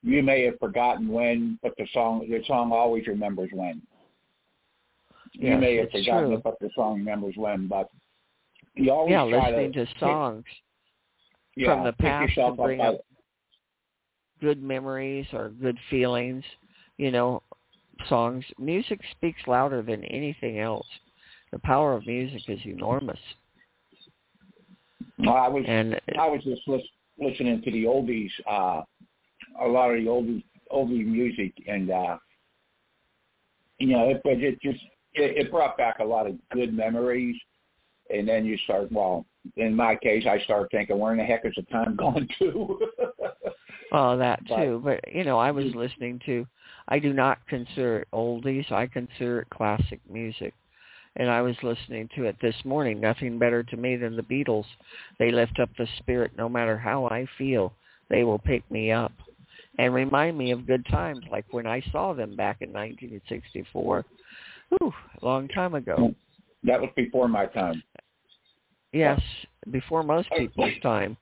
you 0.04 0.22
may 0.22 0.44
have 0.44 0.60
forgotten 0.60 1.08
when, 1.08 1.58
but 1.64 1.74
the 1.78 1.88
song 1.94 2.28
the 2.30 2.44
song 2.46 2.72
always 2.74 3.08
remembers 3.08 3.50
when. 3.54 3.82
You 5.34 5.50
Yes, 5.52 5.62
may 5.62 5.76
have 5.78 5.92
forgotten 5.92 6.30
true. 6.30 6.38
it, 6.38 6.44
but 6.44 6.60
the 6.60 6.70
song 6.76 6.98
remembers 7.00 7.36
when. 7.38 7.68
But 7.68 7.90
you 8.78 8.92
always 8.92 9.12
Yeah, 9.12 9.24
listening 9.24 9.74
to, 9.74 9.86
to 9.86 9.92
songs 10.00 10.44
pick, 11.56 11.66
from 11.66 11.80
yeah, 11.80 11.92
the 11.92 11.94
past 11.94 12.34
to 12.36 12.52
bring 12.52 12.82
up. 12.82 12.96
up 12.96 13.02
good 14.40 14.62
memories 14.62 15.26
or 15.34 15.50
good 15.50 15.78
feelings, 15.90 16.44
you 16.98 17.12
know, 17.12 17.42
songs. 18.08 18.44
Music 18.60 19.00
speaks 19.12 19.40
louder 19.48 19.82
than 19.82 20.04
anything 20.06 20.60
else. 20.60 20.86
The 21.52 21.60
power 21.60 21.94
of 21.94 22.06
music 22.06 22.44
is 22.48 22.60
enormous. 22.66 23.20
By, 25.20 25.32
I 25.32 25.48
was 25.48 25.64
And 25.68 26.00
I 26.20 26.28
was 26.28 26.44
just 26.44 26.62
lis- 26.68 26.82
listening 27.20 27.62
to 27.64 27.72
the 27.72 27.86
oldies, 27.86 28.30
uh, 28.50 28.82
a 29.62 29.68
lot 29.68 29.92
of 29.92 30.04
the 30.04 30.10
oldie 30.10 30.44
oldie 30.72 31.06
music, 31.06 31.54
and 31.68 31.90
uh, 31.90 32.18
you 33.80 33.88
know, 33.88 34.10
it, 34.10 34.22
but 34.24 34.34
it 34.34 34.62
just 34.62 34.82
it, 35.14 35.38
it 35.38 35.52
brought 35.52 35.78
back 35.78 36.00
a 36.00 36.04
lot 36.04 36.28
of 36.28 36.36
good 36.52 36.74
memories. 36.74 37.36
And 38.10 38.28
then 38.28 38.46
you 38.46 38.58
start, 38.64 38.92
well, 38.92 39.26
in 39.56 39.76
my 39.76 39.96
case, 39.96 40.26
I 40.30 40.40
start 40.44 40.70
thinking, 40.72 40.98
where 40.98 41.12
in 41.12 41.18
the 41.18 41.24
heck 41.26 41.46
is 41.46 41.54
the 41.56 41.64
time 41.64 41.96
going 41.98 42.28
to? 42.40 42.80
Oh, 43.92 44.18
that 44.18 44.42
But- 44.48 44.58
too. 44.58 44.82
But 44.84 45.00
you 45.14 45.24
know, 45.24 45.38
I 45.40 45.52
was 45.52 45.66
listening 45.76 46.20
to. 46.26 46.46
I 46.90 47.00
do 47.00 47.12
not 47.14 47.40
consider 47.48 48.00
it 48.00 48.08
oldies. 48.14 48.72
I 48.72 48.88
consider 48.88 49.42
it 49.42 49.50
classic 49.50 50.00
music, 50.10 50.54
and 51.18 51.30
I 51.30 51.42
was 51.42 51.56
listening 51.64 52.10
to 52.16 52.26
it 52.26 52.38
this 52.42 52.56
morning. 52.64 53.00
Nothing 53.02 53.38
better 53.38 53.62
to 53.64 53.78
me 53.78 53.98
than 53.98 54.16
the 54.16 54.24
Beatles. 54.24 54.66
They 55.20 55.32
lift 55.32 55.60
up 55.60 55.70
the 55.78 55.88
spirit, 55.98 56.32
no 56.38 56.48
matter 56.48 56.78
how 56.78 57.06
I 57.08 57.26
feel. 57.38 57.74
They 58.10 58.24
will 58.24 58.40
pick 58.40 58.70
me 58.72 58.90
up, 58.92 59.12
and 59.80 59.94
remind 59.94 60.38
me 60.38 60.52
of 60.52 60.66
good 60.68 60.86
times, 60.86 61.26
like 61.30 61.46
when 61.52 61.68
I 61.68 61.82
saw 61.92 62.14
them 62.14 62.36
back 62.38 62.58
in 62.62 62.70
1964. 62.72 64.06
Ooh, 64.82 64.94
a 65.22 65.26
long 65.26 65.48
time 65.50 65.76
ago. 65.76 66.14
that 66.64 66.80
was 66.80 66.90
before 66.96 67.28
my 67.28 67.46
time. 67.48 67.82
Yes, 68.94 69.22
before 69.72 70.04
most 70.04 70.30
people's 70.38 70.74
time. 70.82 71.18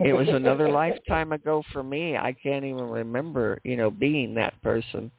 It 0.00 0.12
was 0.12 0.28
another 0.28 0.68
lifetime 0.70 1.32
ago 1.32 1.62
for 1.72 1.82
me. 1.82 2.16
I 2.16 2.32
can't 2.32 2.64
even 2.64 2.88
remember, 2.88 3.60
you 3.62 3.76
know, 3.76 3.90
being 3.90 4.34
that 4.34 4.60
person, 4.62 5.10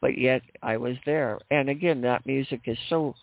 but 0.00 0.18
yet 0.18 0.42
I 0.62 0.76
was 0.76 0.96
there. 1.06 1.38
And 1.50 1.70
again, 1.70 2.00
that 2.02 2.26
music 2.26 2.62
is 2.66 2.78
so 2.90 3.14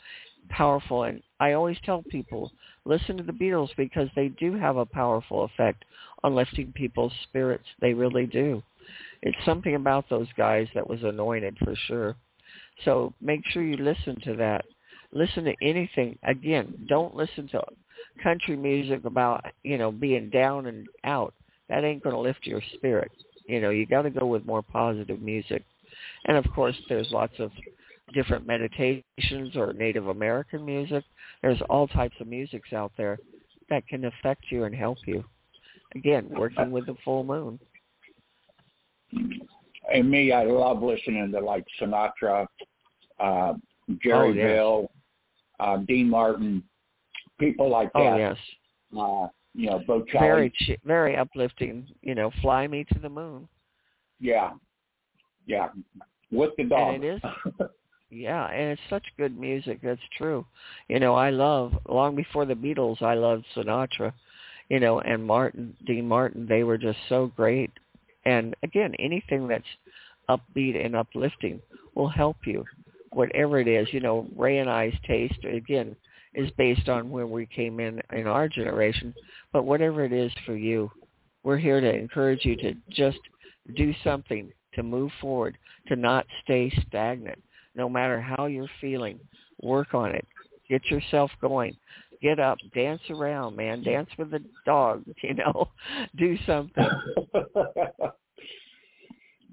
powerful. 0.49 1.03
And 1.03 1.21
I 1.39 1.53
always 1.53 1.77
tell 1.85 2.03
people, 2.09 2.51
listen 2.85 3.17
to 3.17 3.23
the 3.23 3.31
Beatles 3.31 3.69
because 3.77 4.09
they 4.15 4.29
do 4.29 4.55
have 4.55 4.77
a 4.77 4.85
powerful 4.85 5.43
effect 5.43 5.85
on 6.23 6.33
lifting 6.33 6.71
people's 6.73 7.13
spirits. 7.23 7.65
They 7.81 7.93
really 7.93 8.25
do. 8.25 8.63
It's 9.21 9.37
something 9.45 9.75
about 9.75 10.09
those 10.09 10.27
guys 10.37 10.67
that 10.73 10.89
was 10.89 11.03
anointed 11.03 11.57
for 11.63 11.75
sure. 11.87 12.15
So 12.83 13.13
make 13.21 13.41
sure 13.51 13.63
you 13.63 13.77
listen 13.77 14.19
to 14.21 14.35
that. 14.37 14.65
Listen 15.11 15.45
to 15.45 15.55
anything. 15.61 16.17
Again, 16.23 16.85
don't 16.87 17.15
listen 17.15 17.47
to 17.49 17.61
country 18.21 18.55
music 18.55 19.05
about, 19.05 19.45
you 19.63 19.77
know, 19.77 19.91
being 19.91 20.29
down 20.29 20.67
and 20.67 20.87
out. 21.03 21.33
That 21.69 21.83
ain't 21.83 22.03
going 22.03 22.15
to 22.15 22.21
lift 22.21 22.45
your 22.45 22.61
spirit. 22.75 23.11
You 23.47 23.59
know, 23.59 23.69
you 23.69 23.85
got 23.85 24.03
to 24.03 24.09
go 24.09 24.25
with 24.25 24.45
more 24.45 24.61
positive 24.61 25.21
music. 25.21 25.63
And 26.25 26.37
of 26.37 26.45
course, 26.53 26.75
there's 26.89 27.11
lots 27.11 27.33
of 27.39 27.51
different 28.13 28.45
meditations 28.45 29.55
or 29.55 29.73
Native 29.73 30.07
American 30.07 30.65
music. 30.65 31.03
There's 31.41 31.61
all 31.69 31.87
types 31.87 32.15
of 32.19 32.27
musics 32.27 32.73
out 32.73 32.91
there 32.97 33.19
that 33.69 33.87
can 33.87 34.05
affect 34.05 34.45
you 34.49 34.65
and 34.65 34.75
help 34.75 34.99
you. 35.05 35.23
Again, 35.95 36.27
working 36.29 36.71
with 36.71 36.85
the 36.85 36.95
full 37.03 37.23
moon. 37.23 37.59
And 39.11 40.09
me, 40.09 40.31
I 40.31 40.43
love 40.43 40.81
listening 40.81 41.31
to 41.31 41.39
like 41.39 41.65
Sinatra, 41.79 42.47
uh, 43.19 43.53
Jerry 44.03 44.29
Oh. 44.29 44.33
Bill, 44.33 44.91
uh, 45.59 45.77
Dean 45.77 46.09
Martin, 46.09 46.63
people 47.39 47.69
like 47.69 47.91
that. 47.93 47.99
Oh 47.99 48.17
yes, 48.17 48.37
Uh, 48.97 49.27
you 49.53 49.69
know, 49.69 49.79
Bocelli. 49.87 50.19
very 50.19 50.53
very 50.85 51.15
uplifting. 51.15 51.87
You 52.01 52.15
know, 52.15 52.31
fly 52.41 52.67
me 52.67 52.85
to 52.91 52.99
the 52.99 53.09
moon. 53.09 53.47
Yeah, 54.19 54.51
yeah, 55.45 55.69
with 56.31 56.51
the 56.57 56.63
dog. 56.63 56.95
And 56.95 57.03
it 57.03 57.15
is. 57.15 57.21
Yeah, 58.11 58.45
and 58.45 58.71
it's 58.71 58.81
such 58.89 59.03
good 59.17 59.37
music. 59.37 59.79
That's 59.83 59.99
true. 60.17 60.45
You 60.87 60.99
know, 60.99 61.15
I 61.15 61.31
love 61.31 61.73
long 61.89 62.15
before 62.15 62.45
the 62.45 62.53
Beatles. 62.53 63.01
I 63.01 63.15
loved 63.15 63.45
Sinatra. 63.55 64.13
You 64.69 64.79
know, 64.79 65.01
and 65.01 65.25
Martin, 65.25 65.75
Dean 65.85 66.07
Martin. 66.07 66.45
They 66.47 66.63
were 66.63 66.77
just 66.77 66.99
so 67.09 67.31
great. 67.35 67.71
And 68.25 68.55
again, 68.63 68.93
anything 68.99 69.47
that's 69.47 69.63
upbeat 70.29 70.83
and 70.83 70.95
uplifting 70.95 71.61
will 71.93 72.07
help 72.07 72.37
you, 72.45 72.63
whatever 73.11 73.59
it 73.59 73.67
is. 73.67 73.87
You 73.91 73.99
know, 73.99 74.27
Ray 74.35 74.59
and 74.59 74.69
I's 74.69 74.95
taste 75.05 75.43
again 75.43 75.95
is 76.35 76.51
based 76.57 76.89
on 76.89 77.09
where 77.09 77.27
we 77.27 77.45
came 77.47 77.79
in 77.79 78.01
in 78.13 78.27
our 78.27 78.47
generation. 78.47 79.13
But 79.51 79.63
whatever 79.63 80.03
it 80.03 80.13
is 80.13 80.31
for 80.45 80.55
you, 80.55 80.91
we're 81.43 81.57
here 81.57 81.79
to 81.79 81.93
encourage 81.93 82.45
you 82.45 82.55
to 82.57 82.73
just 82.89 83.19
do 83.75 83.93
something 84.03 84.51
to 84.73 84.83
move 84.83 85.11
forward, 85.21 85.57
to 85.87 85.95
not 85.95 86.25
stay 86.43 86.71
stagnant 86.87 87.41
no 87.75 87.89
matter 87.89 88.19
how 88.21 88.45
you're 88.45 88.69
feeling. 88.81 89.19
Work 89.61 89.93
on 89.93 90.11
it. 90.11 90.25
Get 90.69 90.85
yourself 90.85 91.31
going. 91.41 91.75
Get 92.21 92.39
up, 92.39 92.57
dance 92.73 93.01
around, 93.09 93.55
man. 93.55 93.83
Dance 93.83 94.09
with 94.17 94.31
the 94.31 94.43
dog, 94.65 95.03
you 95.21 95.35
know. 95.35 95.69
Do 96.15 96.37
something. 96.45 96.87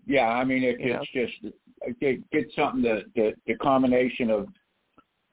yeah, 0.07 0.29
I 0.29 0.45
mean, 0.45 0.63
it, 0.63 0.81
know? 0.81 1.01
it's 1.03 1.13
just 1.13 1.55
uh, 1.87 1.91
get, 2.01 2.31
get 2.31 2.47
something 2.57 2.83
that 2.83 3.05
the, 3.15 3.33
the 3.47 3.55
combination 3.57 4.31
of 4.31 4.47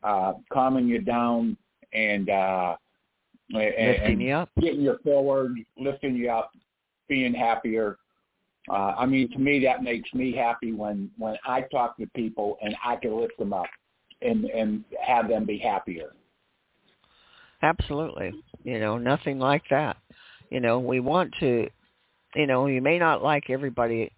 uh, 0.04 0.34
calming 0.52 0.88
you 0.88 1.00
down 1.02 1.58
and 1.94 2.30
uh, 2.30 2.76
and, 3.52 3.58
Lifting 3.58 4.22
you 4.22 4.34
up. 4.34 4.50
getting 4.62 4.82
you 4.82 4.98
forward, 5.04 5.58
lifting 5.78 6.16
you 6.16 6.30
up, 6.30 6.52
being 7.08 7.34
happier. 7.34 7.98
Uh, 8.70 8.94
I 8.98 9.06
mean, 9.08 9.32
to 9.32 9.40
me, 9.40 9.60
that 9.66 9.82
makes 9.82 10.14
me 10.14 10.34
happy 10.34 10.72
when 10.74 11.10
when 11.18 11.36
I 11.46 11.62
talk 11.72 11.98
to 11.98 12.06
people 12.16 12.58
and 12.62 12.76
I 12.86 12.96
can 12.98 13.20
lift 13.20 13.38
them 13.40 13.54
up 13.54 13.66
and 14.22 14.46
and 14.46 14.84
have 15.06 15.28
them 15.28 15.46
be 15.46 15.58
happier. 15.58 16.14
Absolutely. 17.62 18.32
You 18.64 18.80
know, 18.80 18.98
nothing 18.98 19.40
like 19.40 19.64
that. 19.70 19.98
You 20.50 20.60
know, 20.60 20.80
we 20.80 21.00
want 21.00 21.34
to, 21.40 21.70
you 22.36 22.48
know, 22.48 22.68
you 22.68 22.82
may 22.82 22.98
not 22.98 23.24
like 23.24 23.50
everybody 23.50 24.12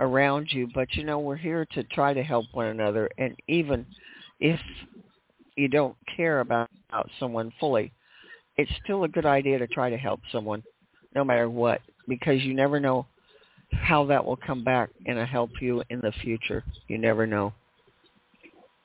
around 0.00 0.48
you, 0.50 0.68
but 0.74 0.88
you 0.94 1.04
know, 1.04 1.18
we're 1.18 1.36
here 1.36 1.66
to 1.72 1.82
try 1.84 2.12
to 2.14 2.22
help 2.22 2.46
one 2.52 2.66
another. 2.66 3.08
And 3.18 3.34
even 3.48 3.86
if 4.40 4.60
you 5.56 5.68
don't 5.68 5.96
care 6.16 6.40
about, 6.40 6.70
someone 7.18 7.52
fully, 7.58 7.92
it's 8.56 8.70
still 8.84 9.02
a 9.04 9.08
good 9.08 9.26
idea 9.26 9.58
to 9.58 9.66
try 9.66 9.90
to 9.90 9.96
help 9.96 10.20
someone 10.30 10.62
no 11.14 11.24
matter 11.24 11.50
what, 11.50 11.80
because 12.06 12.42
you 12.42 12.54
never 12.54 12.78
know 12.78 13.06
how 13.72 14.04
that 14.06 14.24
will 14.24 14.36
come 14.36 14.62
back 14.62 14.90
and 15.06 15.18
help 15.28 15.50
you 15.60 15.82
in 15.90 16.00
the 16.00 16.12
future. 16.22 16.62
You 16.86 16.98
never 16.98 17.26
know. 17.26 17.52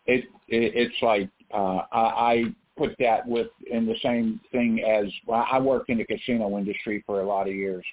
it, 0.09 0.25
it 0.47 0.73
it's 0.75 0.95
like 1.01 1.29
uh, 1.53 1.81
I, 1.91 1.99
I 1.99 2.43
put 2.77 2.95
that 2.99 3.27
with 3.27 3.47
in 3.69 3.85
the 3.85 3.95
same 4.01 4.39
thing 4.51 4.83
as 4.83 5.05
well, 5.27 5.45
I 5.51 5.59
worked 5.59 5.89
in 5.89 5.97
the 5.97 6.05
casino 6.05 6.57
industry 6.57 7.03
for 7.05 7.21
a 7.21 7.27
lot 7.27 7.47
of 7.47 7.53
years, 7.53 7.85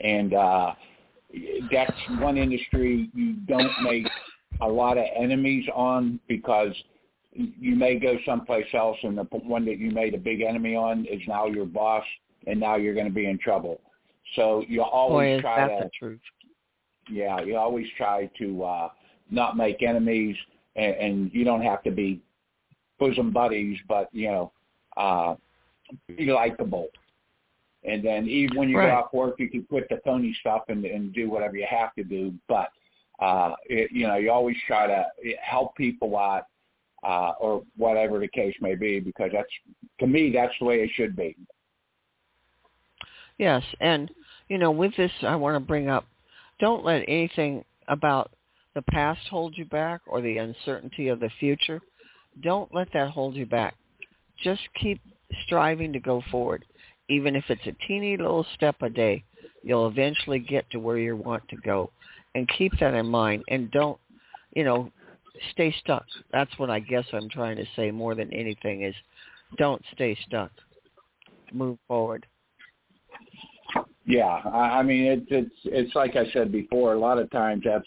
and 0.00 0.32
uh, 0.32 0.72
that's 1.70 1.92
one 2.20 2.38
industry 2.38 3.10
you 3.14 3.34
don't 3.46 3.72
make 3.82 4.06
a 4.60 4.68
lot 4.68 4.96
of 4.96 5.04
enemies 5.16 5.66
on 5.74 6.20
because 6.28 6.72
you 7.34 7.74
may 7.76 7.98
go 7.98 8.16
someplace 8.26 8.66
else 8.74 8.98
and 9.02 9.16
the 9.16 9.24
one 9.24 9.64
that 9.66 9.78
you 9.78 9.90
made 9.90 10.14
a 10.14 10.18
big 10.18 10.42
enemy 10.42 10.76
on 10.76 11.06
is 11.06 11.20
now 11.26 11.46
your 11.46 11.64
boss 11.64 12.04
and 12.46 12.60
now 12.60 12.76
you're 12.76 12.94
going 12.94 13.06
to 13.06 13.12
be 13.12 13.26
in 13.26 13.38
trouble. 13.38 13.80
So 14.36 14.64
you 14.68 14.80
Boy, 14.80 14.86
always 14.86 15.36
is 15.36 15.40
try 15.42 15.66
that 15.68 15.78
to 15.78 15.84
the 15.84 15.90
truth. 15.98 16.20
yeah, 17.10 17.40
you 17.40 17.56
always 17.56 17.86
try 17.96 18.30
to 18.38 18.64
uh, 18.64 18.88
not 19.30 19.56
make 19.56 19.82
enemies, 19.82 20.36
and, 20.76 20.94
and 20.94 21.30
you 21.34 21.44
don't 21.44 21.62
have 21.62 21.82
to 21.84 21.90
be 21.90 22.20
bosom 22.98 23.32
buddies, 23.32 23.78
but 23.88 24.08
you 24.12 24.30
know, 24.30 24.52
uh, 24.96 25.34
be 26.08 26.26
likable. 26.26 26.88
And 27.84 28.04
then 28.04 28.28
even 28.28 28.56
when 28.56 28.68
you 28.68 28.76
Right. 28.76 28.86
get 28.86 28.92
off 28.92 29.12
work, 29.12 29.40
you 29.40 29.48
can 29.50 29.64
quit 29.64 29.88
the 29.88 30.00
phony 30.04 30.36
stuff 30.40 30.62
and, 30.68 30.84
and 30.84 31.12
do 31.12 31.28
whatever 31.28 31.56
you 31.56 31.66
have 31.68 31.94
to 31.96 32.04
do. 32.04 32.32
But 32.48 32.68
uh, 33.18 33.54
it, 33.66 33.90
you 33.90 34.06
know, 34.06 34.16
you 34.16 34.30
always 34.30 34.56
try 34.66 34.86
to 34.86 35.04
help 35.40 35.74
people 35.76 36.16
out, 36.16 36.44
uh, 37.02 37.32
or 37.40 37.62
whatever 37.76 38.18
the 38.18 38.28
case 38.28 38.54
may 38.60 38.74
be, 38.74 39.00
because 39.00 39.30
that's 39.32 39.48
to 40.00 40.06
me 40.06 40.32
that's 40.32 40.54
the 40.58 40.64
way 40.64 40.76
it 40.80 40.90
should 40.94 41.16
be. 41.16 41.36
Yes, 43.38 43.62
and 43.80 44.10
you 44.48 44.58
know, 44.58 44.70
with 44.70 44.94
this, 44.96 45.10
I 45.22 45.36
want 45.36 45.56
to 45.56 45.60
bring 45.60 45.88
up: 45.88 46.06
don't 46.60 46.84
let 46.84 47.02
anything 47.08 47.64
about 47.88 48.30
the 48.74 48.82
past 48.82 49.20
hold 49.28 49.56
you 49.56 49.64
back 49.66 50.00
or 50.06 50.20
the 50.20 50.38
uncertainty 50.38 51.08
of 51.08 51.20
the 51.20 51.30
future. 51.40 51.80
Don't 52.42 52.74
let 52.74 52.88
that 52.92 53.10
hold 53.10 53.34
you 53.34 53.46
back. 53.46 53.74
Just 54.42 54.62
keep 54.80 55.00
striving 55.44 55.92
to 55.92 56.00
go 56.00 56.22
forward, 56.30 56.64
even 57.08 57.36
if 57.36 57.44
it's 57.48 57.66
a 57.66 57.86
teeny 57.86 58.16
little 58.16 58.46
step 58.54 58.76
a 58.82 58.88
day. 58.88 59.24
You'll 59.62 59.86
eventually 59.86 60.38
get 60.38 60.68
to 60.70 60.78
where 60.78 60.98
you 60.98 61.16
want 61.16 61.46
to 61.48 61.56
go, 61.56 61.90
and 62.34 62.48
keep 62.56 62.72
that 62.80 62.94
in 62.94 63.06
mind. 63.06 63.44
And 63.48 63.70
don't, 63.70 63.98
you 64.54 64.64
know, 64.64 64.90
stay 65.52 65.74
stuck. 65.80 66.04
That's 66.32 66.50
what 66.58 66.70
I 66.70 66.80
guess 66.80 67.04
I'm 67.12 67.28
trying 67.28 67.56
to 67.56 67.64
say 67.76 67.90
more 67.90 68.14
than 68.14 68.32
anything 68.32 68.82
is, 68.82 68.94
don't 69.58 69.82
stay 69.92 70.16
stuck. 70.26 70.50
Move 71.52 71.78
forward. 71.86 72.26
Yeah, 74.04 74.40
I 74.52 74.82
mean 74.82 75.04
it's 75.04 75.26
it's 75.30 75.54
it's 75.64 75.94
like 75.94 76.16
I 76.16 76.30
said 76.32 76.50
before. 76.50 76.94
A 76.94 76.98
lot 76.98 77.18
of 77.18 77.30
times 77.30 77.62
that's 77.64 77.86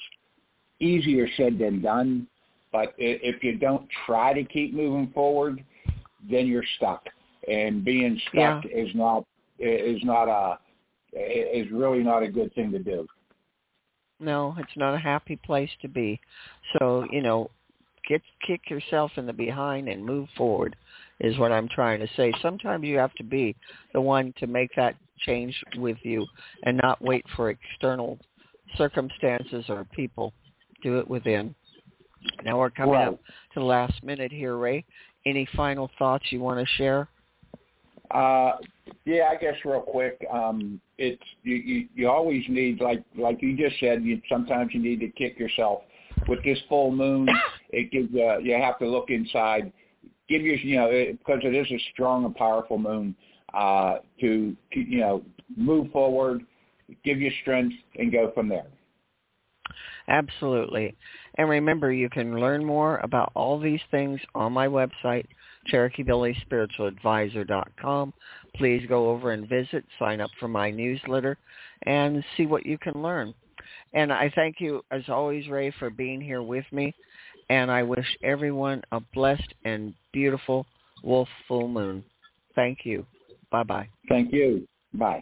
easier 0.80 1.28
said 1.36 1.58
than 1.60 1.82
done. 1.82 2.28
But 2.72 2.94
if 2.98 3.44
you 3.44 3.58
don't 3.58 3.88
try 4.06 4.34
to 4.34 4.44
keep 4.44 4.74
moving 4.74 5.12
forward, 5.14 5.64
then 6.30 6.48
you're 6.48 6.64
stuck. 6.78 7.06
And 7.48 7.84
being 7.84 8.20
stuck 8.30 8.66
is 8.66 8.90
not 8.94 9.26
is 9.60 10.00
not 10.04 10.28
a 10.28 10.58
is 11.14 11.72
really 11.72 12.04
not 12.04 12.24
a 12.24 12.28
good 12.28 12.54
thing 12.54 12.72
to 12.72 12.80
do. 12.80 13.08
No, 14.20 14.56
it's 14.58 14.78
not 14.78 14.94
a 14.94 15.00
happy 15.00 15.36
place 15.36 15.70
to 15.82 15.88
be. 15.88 16.20
So, 16.74 17.06
you 17.12 17.22
know, 17.22 17.50
get 18.08 18.22
kick 18.46 18.70
yourself 18.70 19.12
in 19.18 19.26
the 19.26 19.34
behind 19.34 19.90
and 19.90 20.06
move 20.06 20.28
forward 20.38 20.76
is 21.20 21.38
what 21.38 21.52
I'm 21.52 21.68
trying 21.68 22.00
to 22.00 22.08
say. 22.16 22.34
Sometimes 22.42 22.86
you 22.86 22.98
have 22.98 23.14
to 23.16 23.24
be 23.24 23.56
the 23.94 24.02
one 24.02 24.34
to 24.40 24.48
make 24.48 24.70
that 24.76 24.96
change 25.20 25.56
with 25.78 25.98
you 26.04 26.26
and 26.64 26.80
not 26.82 27.02
wait 27.02 27.26
for 27.36 27.50
external 27.50 28.20
circumstances 28.78 29.66
or 29.70 29.86
people. 29.86 30.34
Do 30.84 31.00
it 31.00 31.08
within. 31.08 31.56
Now 32.44 32.60
we're 32.60 32.70
coming 32.70 32.96
Right. 32.96 33.08
up 33.08 33.20
to 33.54 33.60
the 33.60 33.66
last 33.66 34.04
minute 34.04 34.32
here, 34.32 34.58
Ray. 34.58 34.86
Any 35.26 35.46
final 35.56 35.90
thoughts 35.98 36.32
you 36.32 36.40
want 36.40 36.60
to 36.60 36.74
share? 36.76 37.08
Uh, 38.12 38.58
yeah, 39.06 39.30
I 39.30 39.36
guess 39.36 39.56
real 39.64 39.82
quick. 39.82 40.24
Um, 40.32 40.80
it's 40.98 41.22
you, 41.44 41.56
you. 41.56 41.88
You 41.96 42.10
always 42.10 42.44
need, 42.48 42.82
like 42.82 43.04
like 43.18 43.42
you 43.42 43.56
just 43.56 43.80
said. 43.80 44.04
You 44.04 44.22
sometimes 44.30 44.74
you 44.74 44.82
need 44.82 45.00
to 45.02 45.10
kick 45.10 45.38
yourself. 45.40 45.82
With 46.28 46.44
this 46.44 46.58
full 46.70 46.92
moon, 46.92 47.28
it 47.70 47.92
gives. 47.92 48.14
Uh, 48.14 48.40
you 48.40 48.54
have 48.54 48.80
to 48.80 48.88
look 48.88 49.10
inside. 49.10 49.72
Give 50.28 50.42
your, 50.42 50.56
you 50.56 50.78
know, 50.78 50.88
it, 50.88 51.20
because 51.20 51.42
it 51.44 51.54
is 51.54 51.70
a 51.72 51.80
strong 51.94 52.26
and 52.26 52.36
powerful 52.36 52.78
moon. 52.78 53.16
Uh, 53.54 54.00
to 54.20 54.56
you 54.74 55.00
know, 55.00 55.24
move 55.56 55.92
forward, 55.92 56.46
give 57.04 57.22
you 57.22 57.32
strength, 57.42 57.76
and 57.98 58.12
go 58.12 58.32
from 58.34 58.50
there. 58.50 58.66
Absolutely. 60.08 60.96
And 61.38 61.50
remember, 61.50 61.92
you 61.92 62.10
can 62.10 62.40
learn 62.40 62.64
more 62.64 62.98
about 62.98 63.32
all 63.36 63.60
these 63.60 63.82
things 63.92 64.22
on 64.34 64.54
my 64.54 64.68
website, 64.68 65.26
CherokeeBillieSpiritualAdvisor.com. 65.72 68.14
Please 68.56 68.86
go 68.88 69.10
over 69.10 69.32
and 69.32 69.50
visit, 69.50 69.84
sign 70.00 70.22
up 70.22 70.32
for 70.40 70.48
my 70.48 70.72
newsletter, 70.72 71.38
and 71.84 72.24
see 72.38 72.46
what 72.46 72.66
you 72.66 72.78
can 72.78 73.02
learn. 73.02 73.34
And 73.94 74.14
I 74.14 74.32
thank 74.36 74.58
you, 74.60 74.84
as 74.92 75.10
always, 75.10 75.48
Ray, 75.48 75.72
for 75.80 75.90
being 75.90 76.22
here 76.22 76.44
with 76.44 76.66
me. 76.72 76.94
And 77.50 77.72
I 77.72 77.84
wish 77.84 78.08
everyone 78.24 78.82
a 78.92 79.00
blessed 79.14 79.54
and 79.66 79.94
beautiful 80.12 80.66
wolf 81.04 81.28
full 81.48 81.68
moon. 81.68 82.04
Thank 82.56 82.80
you. 82.86 83.06
Bye-bye. 83.52 83.88
Thank 84.10 84.34
you. 84.34 84.68
Bye. 84.94 85.22